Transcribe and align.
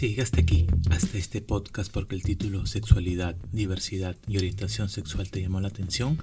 Si 0.00 0.08
llegaste 0.08 0.40
aquí, 0.40 0.66
hasta 0.90 1.18
este 1.18 1.42
podcast 1.42 1.92
porque 1.92 2.14
el 2.14 2.22
título 2.22 2.64
Sexualidad, 2.64 3.36
Diversidad 3.52 4.16
y 4.26 4.38
Orientación 4.38 4.88
Sexual 4.88 5.30
te 5.30 5.42
llamó 5.42 5.60
la 5.60 5.68
atención, 5.68 6.16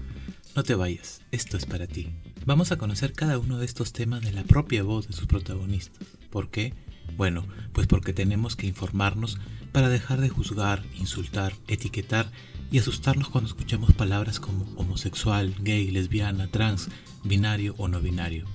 no 0.56 0.64
te 0.64 0.74
vayas, 0.74 1.22
esto 1.32 1.58
es 1.58 1.68
para 1.68 1.86
ti. 1.86 2.10
Vamos 2.44 2.72
a 2.72 2.80
conocer 2.80 3.14
cada 3.14 3.38
uno 3.38 3.60
de 3.60 3.68
estos 3.68 3.94
temas 3.94 4.24
de 4.24 4.32
la 4.32 4.42
propia 4.42 4.82
voz 4.82 5.08
de 5.08 5.14
sus 5.14 5.28
protagonistas. 5.28 6.08
¿Por 6.32 6.50
qué? 6.50 6.74
Bueno, 7.18 7.46
pues 7.72 7.86
porque 7.86 8.14
tenemos 8.14 8.56
que 8.56 8.66
informarnos 8.66 9.38
para 9.74 9.90
dejar 9.90 10.22
de 10.22 10.30
juzgar, 10.30 10.84
insultar, 10.98 11.54
etiquetar 11.68 12.32
y 12.72 12.80
asustarnos 12.80 13.30
cuando 13.30 13.48
escuchamos 13.48 13.94
palabras 13.94 14.40
como 14.40 14.66
homosexual, 14.76 15.54
gay, 15.62 15.92
lesbiana, 15.92 16.48
trans, 16.48 16.90
binario 17.24 17.76
o 17.78 17.88
no 17.88 18.02
binario. 18.02 18.48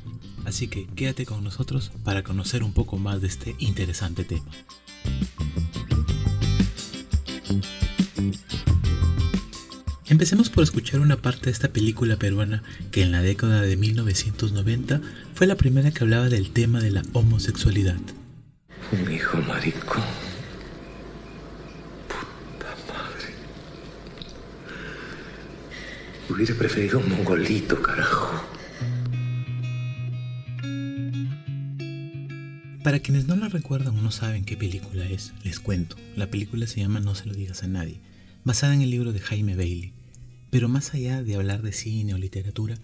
Así 0.45 0.66
que 0.66 0.86
quédate 0.86 1.27
con 1.27 1.45
nosotros 1.45 1.92
para 2.02 2.24
conocer 2.24 2.64
un 2.64 2.73
poco 2.73 2.96
más 2.96 3.20
de 3.20 3.28
este 3.28 3.54
interesante 3.60 4.24
tema. 4.24 4.50
Empecemos 10.12 10.51
por 10.51 10.62
escuchar 10.62 11.01
una 11.01 11.16
parte 11.16 11.47
de 11.47 11.52
esta 11.52 11.69
película 11.69 12.16
peruana 12.16 12.62
que 12.91 13.01
en 13.01 13.12
la 13.12 13.23
década 13.23 13.62
de 13.62 13.77
1990 13.79 15.01
fue 15.34 15.46
la 15.46 15.57
primera 15.57 15.91
que 15.91 16.05
hablaba 16.05 16.29
del 16.29 16.51
tema 16.51 16.80
de 16.80 16.91
la 16.91 17.02
homosexualidad. 17.15 17.96
Un 18.93 19.10
hijo 19.10 19.38
marico. 19.38 19.96
Puta 22.09 22.77
madre. 22.93 23.32
Hubiera 26.29 26.55
preferido 26.57 26.98
un 26.98 27.09
mongolito, 27.09 27.80
carajo. 27.80 28.45
Para 32.82 32.98
quienes 32.98 33.28
no 33.28 33.36
la 33.36 33.48
recuerdan 33.48 33.96
o 33.96 34.02
no 34.02 34.10
saben 34.10 34.45
qué 34.45 34.57
película 34.57 35.09
es, 35.09 35.32
les 35.45 35.60
cuento. 35.60 35.95
La 36.16 36.26
película 36.26 36.66
se 36.66 36.80
llama 36.80 36.98
No 36.98 37.15
se 37.15 37.26
lo 37.26 37.32
digas 37.32 37.62
a 37.62 37.68
nadie, 37.68 38.01
basada 38.43 38.74
en 38.74 38.82
el 38.82 38.90
libro 38.90 39.12
de 39.12 39.20
Jaime 39.20 39.54
Bailey. 39.54 39.93
Pero 40.51 40.68
más 40.68 40.92
allá 40.92 41.23
de 41.23 41.37
hablar 41.37 41.62
de 41.62 41.73
cine 41.73 42.12
o 42.12 42.18
literatura, 42.18 42.76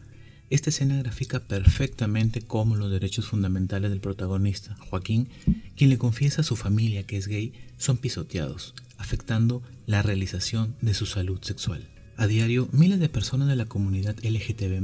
esta 0.51 0.71
escena 0.71 0.97
grafica 0.99 1.41
perfectamente 1.41 2.43
cómo 2.43 2.77
los 2.77 2.93
derechos 2.93 3.27
fundamentales 3.27 3.91
del 3.91 4.01
protagonista, 4.01 4.77
Joaquín, 4.89 5.31
quien 5.77 5.91
le 5.91 5.99
confiesa 5.99 6.43
a 6.43 6.45
su 6.45 6.55
familia 6.55 7.03
que 7.03 7.17
es 7.17 7.27
gay, 7.27 7.53
son 7.77 7.97
pisoteados, 7.97 8.75
afectando 8.99 9.65
la 9.87 10.03
realización 10.03 10.77
de 10.81 10.95
su 10.95 11.07
salud 11.07 11.41
sexual. 11.43 11.89
A 12.17 12.29
diario, 12.29 12.69
miles 12.71 13.01
de 13.01 13.09
personas 13.09 13.49
de 13.49 13.57
la 13.57 13.67
comunidad 13.67 14.17
LGTB 14.23 14.81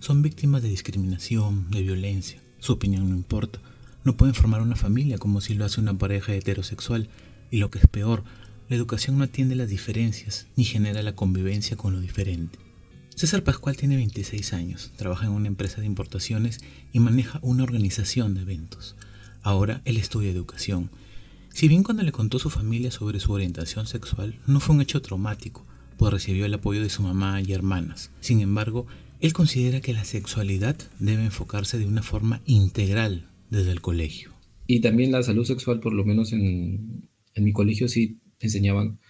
son 0.00 0.20
víctimas 0.20 0.62
de 0.62 0.68
discriminación, 0.68 1.70
de 1.70 1.80
violencia. 1.80 2.42
Su 2.58 2.74
opinión 2.74 3.08
no 3.08 3.16
importa, 3.16 3.58
no 4.04 4.16
pueden 4.16 4.34
formar 4.34 4.62
una 4.62 4.76
familia 4.76 5.18
como 5.18 5.40
si 5.40 5.54
lo 5.54 5.64
hace 5.64 5.80
una 5.80 5.96
pareja 5.96 6.34
heterosexual. 6.34 7.08
Y 7.50 7.58
lo 7.58 7.70
que 7.70 7.78
es 7.78 7.86
peor, 7.86 8.24
la 8.68 8.76
educación 8.76 9.18
no 9.18 9.24
atiende 9.24 9.56
las 9.56 9.68
diferencias 9.68 10.46
ni 10.56 10.64
genera 10.64 11.02
la 11.02 11.14
convivencia 11.14 11.76
con 11.76 11.92
lo 11.92 12.00
diferente. 12.00 12.58
César 13.14 13.42
Pascual 13.42 13.76
tiene 13.76 13.96
26 13.96 14.52
años, 14.54 14.92
trabaja 14.96 15.26
en 15.26 15.32
una 15.32 15.48
empresa 15.48 15.80
de 15.80 15.86
importaciones 15.86 16.60
y 16.92 17.00
maneja 17.00 17.38
una 17.42 17.64
organización 17.64 18.34
de 18.34 18.42
eventos. 18.42 18.96
Ahora 19.42 19.82
él 19.84 19.96
estudia 19.96 20.30
educación. 20.30 20.90
Si 21.52 21.68
bien 21.68 21.82
cuando 21.82 22.02
le 22.02 22.12
contó 22.12 22.38
su 22.38 22.48
familia 22.48 22.90
sobre 22.90 23.20
su 23.20 23.32
orientación 23.32 23.86
sexual 23.86 24.38
no 24.46 24.60
fue 24.60 24.76
un 24.76 24.82
hecho 24.82 25.02
traumático, 25.02 25.66
pues 25.98 26.12
recibió 26.12 26.46
el 26.46 26.54
apoyo 26.54 26.80
de 26.80 26.88
su 26.88 27.02
mamá 27.02 27.42
y 27.42 27.52
hermanas. 27.52 28.10
Sin 28.20 28.40
embargo, 28.40 28.86
él 29.20 29.34
considera 29.34 29.80
que 29.80 29.92
la 29.92 30.04
sexualidad 30.04 30.76
debe 30.98 31.24
enfocarse 31.24 31.76
de 31.76 31.86
una 31.86 32.02
forma 32.02 32.40
integral 32.46 33.26
desde 33.50 33.72
el 33.72 33.80
colegio. 33.80 34.32
Y 34.66 34.80
también 34.80 35.12
la 35.12 35.22
salud 35.22 35.44
sexual, 35.44 35.80
por 35.80 35.92
lo 35.92 36.04
menos 36.04 36.32
en, 36.32 37.08
mi 37.36 37.52
colegio 37.52 37.88
sí 37.88 38.18
enseñaban 38.38 39.00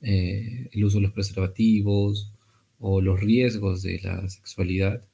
eh, 0.00 0.68
el 0.72 0.84
uso 0.84 0.96
de 0.98 1.02
los 1.02 1.12
preservativos 1.12 2.32
o 2.78 3.00
los 3.00 3.20
riesgos 3.20 3.82
de 3.82 4.00
la 4.02 4.28
sexualidad, 4.28 5.04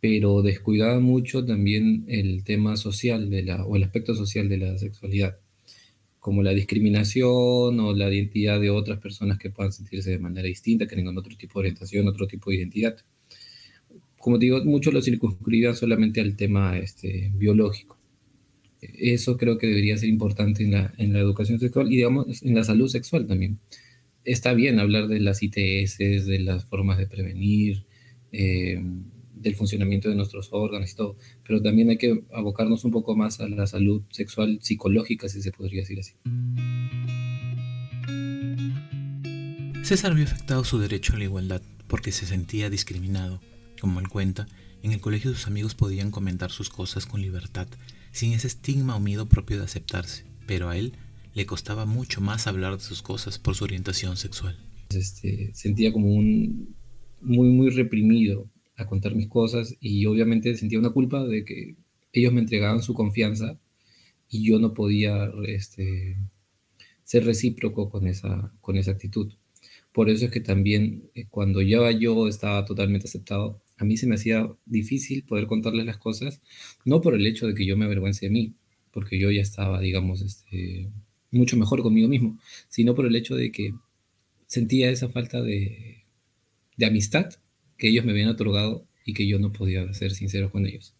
pero 0.00 0.42
descuidaba 0.42 1.00
mucho 1.00 1.44
también 1.44 2.04
el 2.06 2.44
tema 2.44 2.76
social 2.76 3.28
de 3.30 3.42
la, 3.42 3.64
o 3.64 3.74
el 3.74 3.82
aspecto 3.82 4.14
social 4.14 4.48
de 4.48 4.58
la 4.58 4.78
sexualidad, 4.78 5.38
como 6.20 6.44
la 6.44 6.52
discriminación 6.52 7.80
o 7.80 7.92
la 7.94 8.12
identidad 8.12 8.60
de 8.60 8.70
otras 8.70 9.00
personas 9.00 9.38
que 9.38 9.50
puedan 9.50 9.72
sentirse 9.72 10.10
de 10.10 10.18
manera 10.18 10.46
distinta, 10.46 10.86
que 10.86 10.94
tengan 10.94 11.18
otro 11.18 11.36
tipo 11.36 11.58
de 11.58 11.66
orientación, 11.66 12.06
otro 12.06 12.28
tipo 12.28 12.50
de 12.50 12.56
identidad 12.56 12.96
como 14.18 14.38
digo, 14.38 14.62
muchos 14.64 14.92
lo 14.92 15.00
circunscribían 15.00 15.76
solamente 15.76 16.20
al 16.20 16.36
tema 16.36 16.76
este, 16.78 17.32
biológico. 17.34 17.98
Eso 18.80 19.36
creo 19.36 19.58
que 19.58 19.66
debería 19.66 19.96
ser 19.96 20.08
importante 20.08 20.62
en 20.62 20.72
la, 20.72 20.92
educación 21.20 21.58
sexual 21.58 21.92
y, 21.92 21.96
digamos, 21.96 22.42
en 22.42 22.54
la 22.54 22.64
salud 22.64 22.88
sexual 22.88 23.26
también. 23.26 23.58
Está 24.24 24.54
bien 24.54 24.78
hablar 24.78 25.08
de 25.08 25.20
las 25.20 25.42
ITS, 25.42 25.98
de 25.98 26.38
las 26.40 26.64
formas 26.64 26.98
de 26.98 27.06
prevenir, 27.06 27.86
eh, 28.32 28.80
del 29.34 29.54
funcionamiento 29.54 30.08
de 30.08 30.16
nuestros 30.16 30.48
órganos 30.52 30.92
y 30.92 30.96
todo, 30.96 31.16
pero 31.46 31.62
también 31.62 31.90
hay 31.90 31.96
que 31.96 32.24
abocarnos 32.32 32.84
un 32.84 32.90
poco 32.90 33.16
más 33.16 33.40
a 33.40 33.48
la 33.48 33.66
salud 33.66 34.02
sexual 34.10 34.58
psicológica, 34.60 35.28
si 35.28 35.42
se 35.42 35.52
podría 35.52 35.82
decir 35.82 36.00
así. 36.00 36.14
César 39.84 40.14
vio 40.14 40.24
afectado 40.24 40.64
su 40.64 40.78
derecho 40.78 41.14
a 41.14 41.18
la 41.18 41.24
igualdad 41.24 41.62
porque 41.86 42.12
se 42.12 42.26
sentía 42.26 42.68
discriminado 42.68 43.40
como 43.80 44.00
él 44.00 44.08
cuenta, 44.08 44.46
en 44.82 44.92
el 44.92 45.00
colegio 45.00 45.32
sus 45.32 45.46
amigos 45.46 45.74
podían 45.74 46.10
comentar 46.10 46.50
sus 46.50 46.70
cosas 46.70 47.06
con 47.06 47.20
libertad, 47.20 47.68
sin 48.12 48.32
ese 48.32 48.46
estigma 48.46 48.96
o 48.96 49.00
miedo 49.00 49.26
propio 49.26 49.58
de 49.58 49.64
aceptarse, 49.64 50.24
pero 50.46 50.68
a 50.68 50.76
él 50.76 50.92
le 51.34 51.46
costaba 51.46 51.86
mucho 51.86 52.20
más 52.20 52.46
hablar 52.46 52.76
de 52.76 52.82
sus 52.82 53.02
cosas 53.02 53.38
por 53.38 53.54
su 53.54 53.64
orientación 53.64 54.16
sexual. 54.16 54.56
Este, 54.90 55.50
sentía 55.54 55.92
como 55.92 56.12
un 56.14 56.74
muy, 57.20 57.48
muy 57.48 57.70
reprimido 57.70 58.48
a 58.76 58.86
contar 58.86 59.14
mis 59.14 59.28
cosas 59.28 59.76
y 59.80 60.06
obviamente 60.06 60.56
sentía 60.56 60.78
una 60.78 60.90
culpa 60.90 61.24
de 61.24 61.44
que 61.44 61.76
ellos 62.12 62.32
me 62.32 62.40
entregaban 62.40 62.82
su 62.82 62.94
confianza 62.94 63.58
y 64.30 64.44
yo 64.44 64.58
no 64.58 64.74
podía 64.74 65.30
este, 65.46 66.16
ser 67.04 67.24
recíproco 67.24 67.88
con 67.88 68.06
esa, 68.06 68.52
con 68.60 68.76
esa 68.76 68.92
actitud. 68.92 69.32
Por 69.92 70.10
eso 70.10 70.26
es 70.26 70.30
que 70.30 70.40
también 70.40 71.10
eh, 71.14 71.26
cuando 71.28 71.60
ya 71.62 71.90
yo 71.90 72.28
estaba 72.28 72.64
totalmente 72.64 73.08
aceptado, 73.08 73.62
a 73.78 73.84
mí 73.84 73.96
se 73.96 74.06
me 74.06 74.16
hacía 74.16 74.46
difícil 74.66 75.22
poder 75.22 75.46
contarles 75.46 75.86
las 75.86 75.98
cosas, 75.98 76.40
no 76.84 77.00
por 77.00 77.14
el 77.14 77.26
hecho 77.26 77.46
de 77.46 77.54
que 77.54 77.64
yo 77.64 77.76
me 77.76 77.84
avergüence 77.84 78.26
de 78.26 78.30
mí, 78.30 78.54
porque 78.90 79.18
yo 79.18 79.30
ya 79.30 79.40
estaba, 79.40 79.80
digamos, 79.80 80.20
este, 80.20 80.90
mucho 81.30 81.56
mejor 81.56 81.82
conmigo 81.82 82.08
mismo, 82.08 82.38
sino 82.68 82.94
por 82.94 83.06
el 83.06 83.14
hecho 83.16 83.36
de 83.36 83.52
que 83.52 83.74
sentía 84.46 84.90
esa 84.90 85.08
falta 85.08 85.42
de, 85.42 86.04
de 86.76 86.86
amistad 86.86 87.30
que 87.76 87.88
ellos 87.88 88.04
me 88.04 88.12
habían 88.12 88.28
otorgado 88.28 88.86
y 89.04 89.14
que 89.14 89.26
yo 89.26 89.38
no 89.38 89.52
podía 89.52 89.92
ser 89.94 90.12
sincero 90.12 90.50
con 90.50 90.66
ellos. 90.66 90.94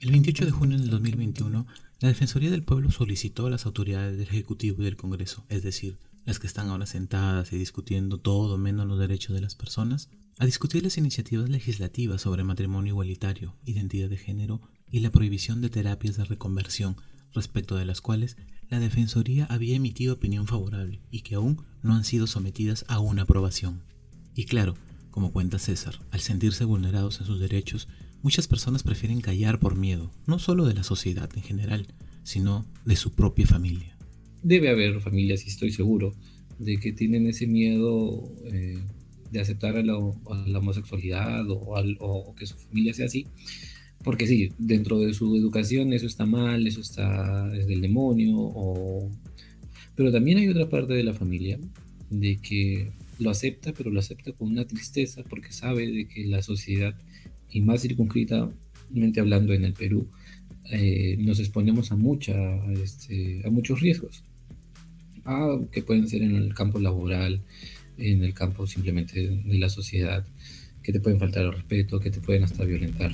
El 0.00 0.10
28 0.10 0.44
de 0.44 0.50
junio 0.50 0.78
del 0.78 0.90
2021, 0.90 1.66
la 2.00 2.08
Defensoría 2.08 2.50
del 2.50 2.62
Pueblo 2.62 2.90
solicitó 2.90 3.46
a 3.46 3.50
las 3.50 3.66
autoridades 3.66 4.16
del 4.18 4.28
Ejecutivo 4.28 4.82
y 4.82 4.84
del 4.84 4.96
Congreso, 4.96 5.44
es 5.48 5.62
decir, 5.62 5.96
las 6.24 6.38
que 6.38 6.46
están 6.46 6.68
ahora 6.68 6.86
sentadas 6.86 7.52
y 7.52 7.58
discutiendo 7.58 8.18
todo 8.18 8.58
menos 8.58 8.86
los 8.86 8.98
derechos 8.98 9.34
de 9.34 9.40
las 9.40 9.54
personas, 9.54 10.08
a 10.38 10.46
discutir 10.46 10.82
las 10.82 10.96
iniciativas 10.98 11.48
legislativas 11.48 12.22
sobre 12.22 12.44
matrimonio 12.44 12.92
igualitario, 12.92 13.56
identidad 13.64 14.08
de 14.08 14.16
género 14.16 14.60
y 14.90 15.00
la 15.00 15.10
prohibición 15.10 15.60
de 15.60 15.70
terapias 15.70 16.16
de 16.16 16.24
reconversión, 16.24 16.96
respecto 17.32 17.76
de 17.76 17.84
las 17.84 18.00
cuales 18.00 18.36
la 18.68 18.78
Defensoría 18.78 19.46
había 19.46 19.76
emitido 19.76 20.14
opinión 20.14 20.46
favorable 20.46 21.00
y 21.10 21.20
que 21.22 21.34
aún 21.34 21.62
no 21.82 21.94
han 21.94 22.04
sido 22.04 22.26
sometidas 22.26 22.84
a 22.88 23.00
una 23.00 23.22
aprobación. 23.22 23.82
Y 24.34 24.46
claro, 24.46 24.74
como 25.10 25.32
cuenta 25.32 25.58
César, 25.58 25.98
al 26.10 26.20
sentirse 26.20 26.64
vulnerados 26.64 27.20
en 27.20 27.26
sus 27.26 27.40
derechos, 27.40 27.88
muchas 28.22 28.46
personas 28.48 28.82
prefieren 28.82 29.20
callar 29.20 29.58
por 29.58 29.76
miedo, 29.76 30.10
no 30.26 30.38
solo 30.38 30.64
de 30.64 30.74
la 30.74 30.84
sociedad 30.84 31.28
en 31.34 31.42
general, 31.42 31.88
sino 32.22 32.64
de 32.84 32.96
su 32.96 33.12
propia 33.12 33.46
familia 33.46 33.91
debe 34.42 34.70
haber 34.70 35.00
familias, 35.00 35.44
y 35.44 35.48
estoy 35.48 35.72
seguro, 35.72 36.14
de 36.58 36.76
que 36.76 36.92
tienen 36.92 37.26
ese 37.26 37.46
miedo 37.46 38.32
eh, 38.52 38.78
de 39.30 39.40
aceptar 39.40 39.76
a 39.76 39.82
la, 39.82 39.96
homosexualidad 39.96 41.44
o, 41.48 42.34
que 42.36 42.46
su 42.46 42.56
familia 42.56 42.94
sea 42.94 43.06
así. 43.06 43.26
Porque 44.04 44.26
sí, 44.26 44.50
dentro 44.58 44.98
de 45.00 45.14
su 45.14 45.36
educación 45.36 45.92
eso 45.92 46.06
está 46.06 46.26
mal, 46.26 46.66
eso 46.66 46.80
está 46.80 47.54
es 47.56 47.66
del 47.66 47.80
demonio, 47.80 48.36
o... 48.38 49.10
pero 49.94 50.10
también 50.10 50.38
hay 50.38 50.48
otra 50.48 50.68
parte 50.68 50.92
de 50.94 51.04
la 51.04 51.14
familia 51.14 51.58
de 52.10 52.38
que 52.38 52.90
lo 53.18 53.30
acepta, 53.30 53.72
pero 53.72 53.90
lo 53.90 54.00
acepta 54.00 54.32
con 54.32 54.48
una 54.48 54.66
tristeza 54.66 55.22
porque 55.22 55.52
sabe 55.52 55.90
de 55.90 56.08
que 56.08 56.26
la 56.26 56.42
sociedad, 56.42 56.94
y 57.48 57.60
más 57.60 57.82
circunscritamente 57.82 59.20
hablando 59.20 59.52
en 59.54 59.64
el 59.64 59.72
Perú, 59.72 60.08
eh, 60.70 61.16
nos 61.18 61.38
exponemos 61.38 61.92
a, 61.92 61.96
mucha, 61.96 62.34
este, 62.72 63.42
a 63.46 63.50
muchos 63.50 63.80
riesgos 63.80 64.24
ah, 65.24 65.58
que 65.70 65.82
pueden 65.82 66.08
ser 66.08 66.22
en 66.22 66.36
el 66.36 66.54
campo 66.54 66.78
laboral, 66.78 67.42
en 67.98 68.24
el 68.24 68.34
campo 68.34 68.66
simplemente 68.66 69.28
de 69.28 69.58
la 69.58 69.68
sociedad, 69.68 70.26
que 70.82 70.92
te 70.92 71.00
pueden 71.00 71.18
faltar 71.18 71.44
el 71.44 71.52
respeto, 71.52 72.00
que 72.00 72.10
te 72.10 72.20
pueden 72.20 72.44
hasta 72.44 72.64
violentar. 72.64 73.12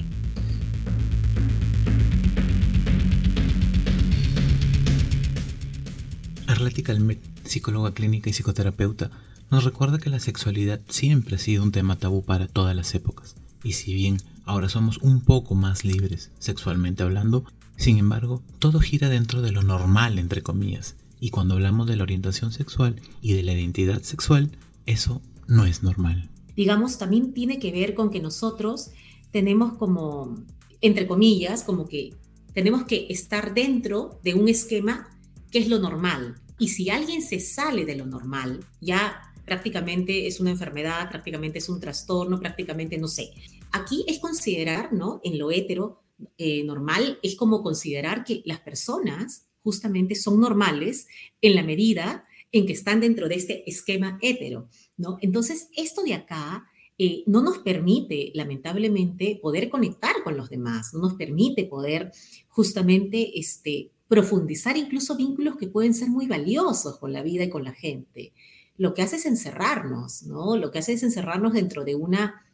Arlética 6.47 6.93
Almet, 6.93 7.21
psicóloga 7.45 7.93
clínica 7.93 8.31
y 8.31 8.33
psicoterapeuta, 8.33 9.11
nos 9.51 9.65
recuerda 9.65 9.99
que 9.99 10.11
la 10.11 10.21
sexualidad 10.21 10.81
siempre 10.89 11.37
ha 11.37 11.39
sido 11.39 11.63
un 11.63 11.73
tema 11.73 11.97
tabú 11.97 12.25
para 12.25 12.49
todas 12.49 12.75
las 12.75 12.95
épocas, 12.95 13.37
y 13.63 13.73
si 13.73 13.95
bien 13.95 14.19
ahora 14.45 14.69
somos 14.69 14.99
un 14.99 15.21
poco 15.21 15.55
más 15.55 15.85
libres 15.85 16.31
sexualmente 16.39 17.03
hablando, 17.03 17.45
sin 17.77 17.99
embargo, 17.99 18.43
todo 18.59 18.81
gira 18.81 19.09
dentro 19.09 19.41
de 19.41 19.53
lo 19.53 19.63
normal, 19.63 20.19
entre 20.19 20.43
comillas, 20.43 20.97
y 21.21 21.31
cuando 21.31 21.55
hablamos 21.55 21.87
de 21.87 21.97
la 21.97 22.03
orientación 22.03 22.53
sexual 22.53 23.01
y 23.21 23.33
de 23.33 23.43
la 23.43 23.53
identidad 23.53 24.03
sexual, 24.03 24.51
eso 24.87 25.21
no 25.47 25.65
es 25.65 25.83
normal. 25.83 26.31
Digamos, 26.57 26.99
también 26.99 27.33
tiene 27.33 27.59
que 27.59 27.73
ver 27.73 27.95
con 27.95 28.11
que 28.11 28.21
nosotros 28.21 28.91
tenemos 29.31 29.75
como, 29.75 30.37
entre 30.81 31.07
comillas, 31.07 31.63
como 31.63 31.87
que 31.87 32.15
tenemos 32.53 32.85
que 32.85 33.07
estar 33.09 33.55
dentro 33.55 34.19
de 34.23 34.35
un 34.35 34.49
esquema 34.49 35.09
que 35.51 35.59
es 35.59 35.69
lo 35.69 35.79
normal. 35.79 36.37
Y 36.59 36.69
si 36.69 36.91
alguien 36.91 37.23
se 37.23 37.41
sale 37.41 37.85
de 37.85 37.97
lo 37.97 38.07
normal, 38.07 38.65
ya 38.81 39.23
prácticamente 39.45 40.27
es 40.27 40.41
una 40.41 40.51
enfermedad, 40.51 41.09
prácticamente 41.09 41.59
es 41.59 41.69
un 41.69 41.81
trastorno, 41.81 42.39
prácticamente 42.41 42.99
no 42.99 43.09
sé. 43.09 43.31
Aquí 43.73 44.05
es 44.09 44.19
considerar, 44.19 44.93
¿no? 44.93 45.21
En 45.23 45.39
lo 45.39 45.51
hetero 45.51 46.03
eh, 46.37 46.65
normal, 46.65 47.19
es 47.23 47.37
como 47.37 47.63
considerar 47.63 48.25
que 48.25 48.43
las 48.45 48.61
personas 48.61 49.48
justamente 49.63 50.15
son 50.15 50.41
normales 50.41 51.07
en 51.41 51.55
la 51.55 51.63
medida 51.63 52.25
en 52.53 52.67
que 52.67 52.73
están 52.73 53.01
dentro 53.01 53.29
de 53.29 53.35
este 53.35 53.69
esquema 53.69 54.19
hetero, 54.23 54.69
¿no? 54.97 55.19
Entonces, 55.21 55.69
esto 55.77 56.03
de 56.03 56.15
acá 56.15 56.67
eh, 56.97 57.23
no 57.27 57.43
nos 57.43 57.59
permite, 57.59 58.33
lamentablemente, 58.35 59.39
poder 59.41 59.69
conectar 59.69 60.23
con 60.25 60.37
los 60.37 60.51
demás, 60.51 60.93
no 60.95 61.01
nos 61.01 61.15
permite 61.15 61.65
poder 61.65 62.11
justamente 62.49 63.39
este, 63.39 63.93
profundizar 64.09 64.77
incluso 64.77 65.17
vínculos 65.17 65.57
que 65.57 65.69
pueden 65.69 65.95
ser 65.95 66.09
muy 66.09 66.27
valiosos 66.27 66.99
con 66.99 67.13
la 67.13 67.23
vida 67.23 67.45
y 67.45 67.51
con 67.51 67.65
la 67.65 67.73
gente. 67.73 68.33
Lo 68.77 68.95
que 68.95 69.03
hace 69.03 69.17
es 69.17 69.27
encerrarnos, 69.27 70.23
¿no? 70.23 70.57
Lo 70.57 70.71
que 70.71 70.79
hace 70.79 70.95
es 70.95 71.03
encerrarnos 71.03 71.53
dentro 71.53 71.85
de 71.85 71.95
una, 71.95 72.47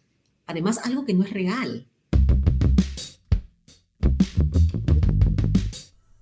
además, 0.46 0.78
algo 0.84 1.04
que 1.04 1.14
no 1.14 1.24
es 1.24 1.32
real. 1.32 1.88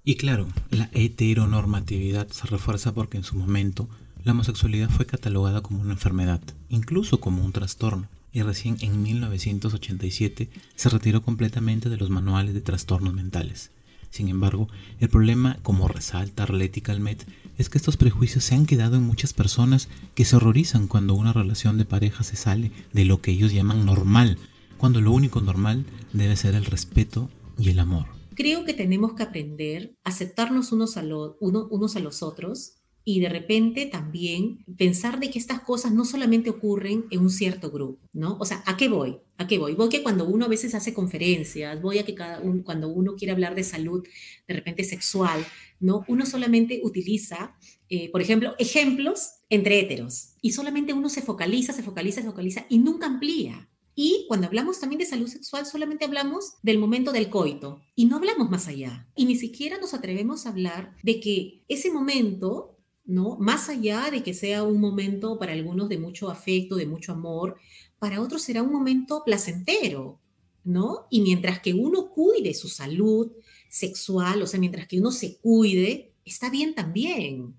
Y 0.05 0.17
claro, 0.17 0.49
la 0.71 0.91
heteronormatividad 0.95 2.27
se 2.29 2.49
refuerza 2.49 2.93
porque 2.93 3.19
en 3.19 3.23
su 3.23 3.37
momento 3.37 3.89
la 4.25 4.33
homosexualidad 4.33 4.91
fue 4.91 5.07
catalogada 5.07 5.61
como 5.61 5.81
una 5.81 5.93
enfermedad, 5.93 6.41
incluso 6.69 7.21
como 7.21 7.45
un 7.45 7.53
trastorno, 7.53 8.09
y 8.33 8.43
recién 8.43 8.79
en 8.81 9.01
1987 9.01 10.51
se 10.75 10.89
retiró 10.89 11.23
completamente 11.23 11.89
de 11.89 11.99
los 11.99 12.11
manuales 12.11 12.53
de 12.53 12.61
trastornos 12.61 13.15
mentales. 13.15 13.71
Sin 14.11 14.29
embargo, 14.29 14.69
el 14.99 15.09
problema, 15.09 15.59
como 15.63 15.87
resalta 15.87 16.43
Arleti 16.43 16.81
Calmet, 16.81 17.25
es 17.57 17.69
que 17.69 17.79
estos 17.79 17.97
prejuicios 17.97 18.43
se 18.43 18.57
han 18.57 18.67
quedado 18.67 18.97
en 18.97 19.05
muchas 19.05 19.33
personas 19.33 19.89
que 20.17 20.25
se 20.25 20.35
horrorizan 20.35 20.89
cuando 20.89 21.15
una 21.15 21.33
relación 21.33 21.79
de 21.79 21.85
pareja 21.85 22.25
se 22.25 22.35
sale 22.35 22.73
de 22.93 23.05
lo 23.05 23.21
que 23.21 23.31
ellos 23.31 23.53
llaman 23.53 23.87
normal, 23.87 24.37
cuando 24.79 25.01
lo 25.01 25.13
único 25.13 25.41
normal 25.41 25.85
debe 26.13 26.35
ser 26.35 26.57
el 26.57 26.65
respeto 26.65 27.31
y 27.57 27.71
el 27.71 27.79
amor. 27.79 28.22
Creo 28.34 28.64
que 28.64 28.75
tenemos 28.75 29.14
que 29.14 29.23
aprender 29.23 29.96
a 30.05 30.11
aceptarnos 30.11 30.73
unos 30.73 30.96
a, 30.96 31.05
unos 31.40 31.96
a 31.96 32.00
los 32.00 32.23
otros 32.23 32.82
y 33.05 33.20
de 33.20 33.29
repente 33.29 33.87
también 33.87 34.64
pensar 34.76 35.19
de 35.19 35.31
que 35.31 35.38
estas 35.38 35.61
cosas 35.61 35.93
no 35.93 36.05
solamente 36.05 36.50
ocurren 36.50 37.06
en 37.11 37.20
un 37.20 37.31
cierto 37.31 37.70
grupo, 37.70 38.08
¿no? 38.12 38.37
O 38.38 38.44
sea, 38.44 38.62
¿a 38.67 38.76
qué 38.76 38.88
voy? 38.88 39.19
¿A 39.38 39.46
qué 39.46 39.58
voy? 39.58 39.75
Voy 39.75 39.88
que 39.88 40.02
cuando 40.02 40.25
uno 40.25 40.44
a 40.44 40.49
veces 40.49 40.75
hace 40.75 40.94
conferencias, 40.94 41.82
voy 41.82 41.99
a 41.99 42.05
que 42.05 42.14
cada 42.14 42.40
uno, 42.40 42.62
cuando 42.62 42.88
uno 42.88 43.17
quiere 43.17 43.32
hablar 43.32 43.55
de 43.55 43.64
salud, 43.64 44.06
de 44.46 44.55
repente 44.55 44.84
sexual, 44.84 45.44
¿no? 45.81 46.05
Uno 46.06 46.26
solamente 46.26 46.81
utiliza, 46.84 47.56
eh, 47.88 48.08
por 48.11 48.23
ejemplo, 48.23 48.55
ejemplos 48.58 49.31
entre 49.49 49.81
héteros 49.81 50.34
y 50.40 50.52
solamente 50.52 50.93
uno 50.93 51.08
se 51.08 51.23
focaliza, 51.23 51.73
se 51.73 51.82
focaliza, 51.82 52.20
se 52.20 52.29
focaliza 52.29 52.67
y 52.69 52.79
nunca 52.79 53.06
amplía. 53.06 53.69
Y 53.94 54.25
cuando 54.29 54.47
hablamos 54.47 54.81
también 54.81 55.00
de 55.00 55.06
salud 55.06 55.29
sexual, 55.29 55.67
solamente 55.67 56.05
hablamos 56.05 56.55
del 56.62 56.79
momento 56.79 57.12
del 57.12 57.29
coito 57.29 57.81
y 57.94 58.06
no 58.06 58.17
hablamos 58.17 58.50
más 58.50 58.69
allá. 58.69 59.06
Y 59.15 59.27
ni 59.27 59.37
siquiera 59.37 59.79
nos 59.79 59.93
atrevemos 59.94 60.47
a 60.47 60.50
hablar 60.50 60.97
de 61.03 61.21
que 61.21 61.65
ese 61.69 61.91
momento 61.91 62.73
¿no? 63.05 63.37
Más 63.39 63.69
allá 63.69 64.11
de 64.11 64.23
que 64.23 64.35
sea 64.35 64.62
un 64.62 64.81
momento 64.81 65.39
para 65.39 65.53
algunos 65.53 65.89
de 65.89 65.99
mucho 65.99 66.31
afecto, 66.31 66.77
de 66.77 66.87
mucho 66.87 67.12
amor, 67.12 67.56
para 67.99 68.21
otros 68.21 68.43
será 68.43 68.62
un 68.62 68.73
momento 68.73 69.23
placentero, 69.25 70.21
¿no? 70.65 71.06
Y 71.11 71.21
mientras 71.23 71.61
que 71.61 71.75
uno 71.75 72.11
cuide 72.11 72.55
su 72.55 72.69
salud 72.69 73.33
sexual, 73.69 74.43
o 74.43 74.47
sea, 74.47 74.61
mientras 74.61 74.87
que 74.87 74.99
uno 74.99 75.11
se 75.11 75.39
cuide, 75.39 76.15
está 76.25 76.50
bien 76.50 76.75
también. 76.75 77.55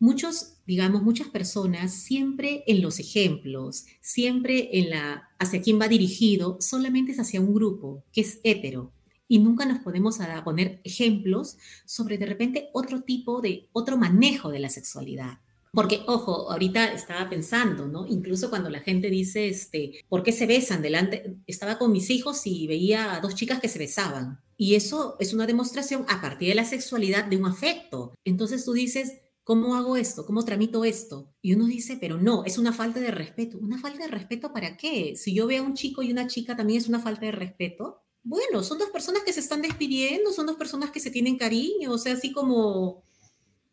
Muchos, 0.00 0.54
digamos, 0.66 1.02
muchas 1.02 1.28
personas 1.28 1.92
siempre 1.92 2.62
en 2.66 2.82
los 2.82 3.00
ejemplos, 3.00 3.86
siempre 4.00 4.78
en 4.78 4.90
la 4.90 5.28
hacia 5.38 5.60
quién 5.60 5.80
va 5.80 5.88
dirigido, 5.88 6.58
solamente 6.60 7.12
es 7.12 7.20
hacia 7.20 7.40
un 7.40 7.54
grupo, 7.54 8.04
que 8.12 8.20
es 8.20 8.40
hetero 8.44 8.92
y 9.28 9.38
nunca 9.38 9.66
nos 9.66 9.80
podemos 9.80 10.18
poner 10.42 10.80
ejemplos 10.84 11.58
sobre 11.84 12.16
de 12.18 12.26
repente 12.26 12.70
otro 12.72 13.02
tipo 13.02 13.40
de, 13.40 13.68
otro 13.72 13.98
manejo 13.98 14.50
de 14.50 14.58
la 14.58 14.70
sexualidad. 14.70 15.40
Porque, 15.70 16.00
ojo, 16.06 16.50
ahorita 16.50 16.92
estaba 16.92 17.28
pensando, 17.28 17.86
¿no? 17.86 18.06
Incluso 18.06 18.48
cuando 18.48 18.70
la 18.70 18.80
gente 18.80 19.10
dice, 19.10 19.48
este, 19.48 20.04
¿por 20.08 20.22
qué 20.22 20.32
se 20.32 20.46
besan? 20.46 20.80
Delante, 20.80 21.36
estaba 21.46 21.78
con 21.78 21.92
mis 21.92 22.08
hijos 22.08 22.46
y 22.46 22.66
veía 22.66 23.14
a 23.14 23.20
dos 23.20 23.34
chicas 23.34 23.60
que 23.60 23.68
se 23.68 23.78
besaban. 23.78 24.40
Y 24.56 24.74
eso 24.74 25.16
es 25.20 25.34
una 25.34 25.46
demostración 25.46 26.06
a 26.08 26.22
partir 26.22 26.48
de 26.48 26.54
la 26.54 26.64
sexualidad 26.64 27.26
de 27.26 27.36
un 27.36 27.44
afecto. 27.44 28.14
Entonces 28.24 28.64
tú 28.64 28.72
dices, 28.72 29.20
¿cómo 29.48 29.76
hago 29.76 29.96
esto? 29.96 30.26
¿Cómo 30.26 30.44
tramito 30.44 30.84
esto? 30.84 31.32
Y 31.40 31.54
uno 31.54 31.64
dice, 31.64 31.96
pero 31.98 32.18
no, 32.18 32.44
es 32.44 32.58
una 32.58 32.74
falta 32.74 33.00
de 33.00 33.10
respeto. 33.10 33.56
¿Una 33.56 33.78
falta 33.78 34.04
de 34.04 34.10
respeto 34.10 34.52
para 34.52 34.76
qué? 34.76 35.16
Si 35.16 35.34
yo 35.34 35.46
veo 35.46 35.62
a 35.62 35.66
un 35.66 35.72
chico 35.72 36.02
y 36.02 36.12
una 36.12 36.26
chica, 36.26 36.54
también 36.54 36.78
es 36.78 36.86
una 36.86 37.00
falta 37.00 37.24
de 37.24 37.32
respeto 37.32 38.02
bueno, 38.24 38.62
son 38.62 38.78
dos 38.78 38.90
personas 38.90 39.22
que 39.22 39.32
se 39.32 39.40
están 39.40 39.62
despidiendo, 39.62 40.32
son 40.32 40.44
dos 40.44 40.56
personas 40.56 40.90
que 40.90 41.00
se 41.00 41.10
tienen 41.10 41.38
cariño, 41.38 41.92
o 41.92 41.96
sea, 41.96 42.12
así 42.12 42.30
como 42.30 43.02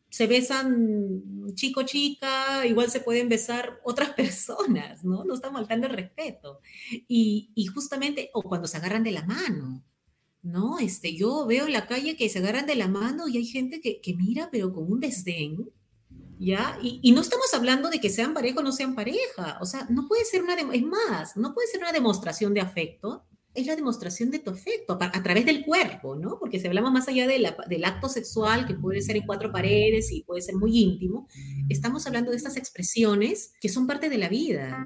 se 0.10 0.28
besan 0.28 1.54
chico, 1.56 1.84
chica, 1.84 2.66
igual 2.66 2.90
se 2.90 3.02
pueden 3.02 3.28
besar 3.28 3.82
otras 3.84 4.12
personas, 4.16 5.04
¿no? 5.04 5.26
No 5.26 5.34
están 5.34 5.52
faltando 5.52 5.88
el 5.88 5.94
respeto. 5.94 6.62
Y, 7.10 7.66
justamente, 7.74 8.30
o 8.34 8.44
cuando 8.44 8.70
se 8.70 8.78
agarran 8.78 9.04
de 9.04 9.12
la 9.12 9.26
mano, 9.26 9.84
¿no? 10.46 10.80
Este, 10.80 11.16
yo 11.16 11.46
veo 11.46 11.66
en 11.66 11.74
la 11.74 11.88
calle 11.88 12.16
que 12.16 12.30
se 12.30 12.40
agarran 12.40 12.68
de 12.68 12.76
la 12.76 12.88
mano 12.88 13.28
y 13.28 13.38
hay 13.38 13.46
gente 13.46 13.82
que, 13.82 14.16
mira, 14.16 14.50
pero 14.52 14.72
con 14.72 14.92
un 14.92 15.00
desdén, 15.00 15.70
¿ya? 16.40 16.78
Y, 16.82 17.12
no 17.12 17.22
estamos 17.22 17.54
hablando 17.54 17.90
de 17.90 18.00
que 18.00 18.10
sean 18.10 18.34
pareja 18.34 18.60
o 18.60 18.64
no 18.64 18.72
sean 18.72 18.96
pareja, 18.96 19.58
o 19.60 19.66
sea, 19.66 19.88
no 19.90 20.08
puede 20.08 20.24
ser 20.26 20.44
una, 20.44 20.54
es 20.54 20.84
más, 20.84 21.36
no 21.36 21.54
puede 21.54 21.68
ser 21.68 21.82
una 21.82 21.92
demostración 21.92 22.54
de 22.54 22.62
afecto 22.62 23.26
es 23.56 23.66
la 23.66 23.76
demostración 23.76 24.30
de 24.30 24.40
tu 24.40 24.52
afecto 24.52 24.98
a, 25.00 25.24
través 25.24 25.46
del 25.46 25.64
cuerpo, 25.64 26.16
¿no? 26.16 26.38
Porque 26.40 26.60
si 26.60 26.68
hablamos 26.68 26.92
más 26.92 27.08
allá 27.08 27.26
del 27.26 27.86
acto 27.86 28.10
sexual, 28.10 28.68
que 28.68 28.76
puede 28.76 29.02
ser 29.02 29.16
en 29.16 29.26
cuatro 29.26 29.52
paredes 29.52 30.12
y 30.12 30.24
puede 30.24 30.42
ser 30.42 30.56
muy 30.56 30.78
íntimo, 30.78 31.28
estamos 31.70 32.06
hablando 32.06 32.32
de 32.32 32.38
estas 32.38 32.58
expresiones 32.58 33.54
que 33.62 33.70
son 33.70 33.88
parte 33.88 34.10
de 34.10 34.18
la 34.18 34.28
vida. 34.28 34.86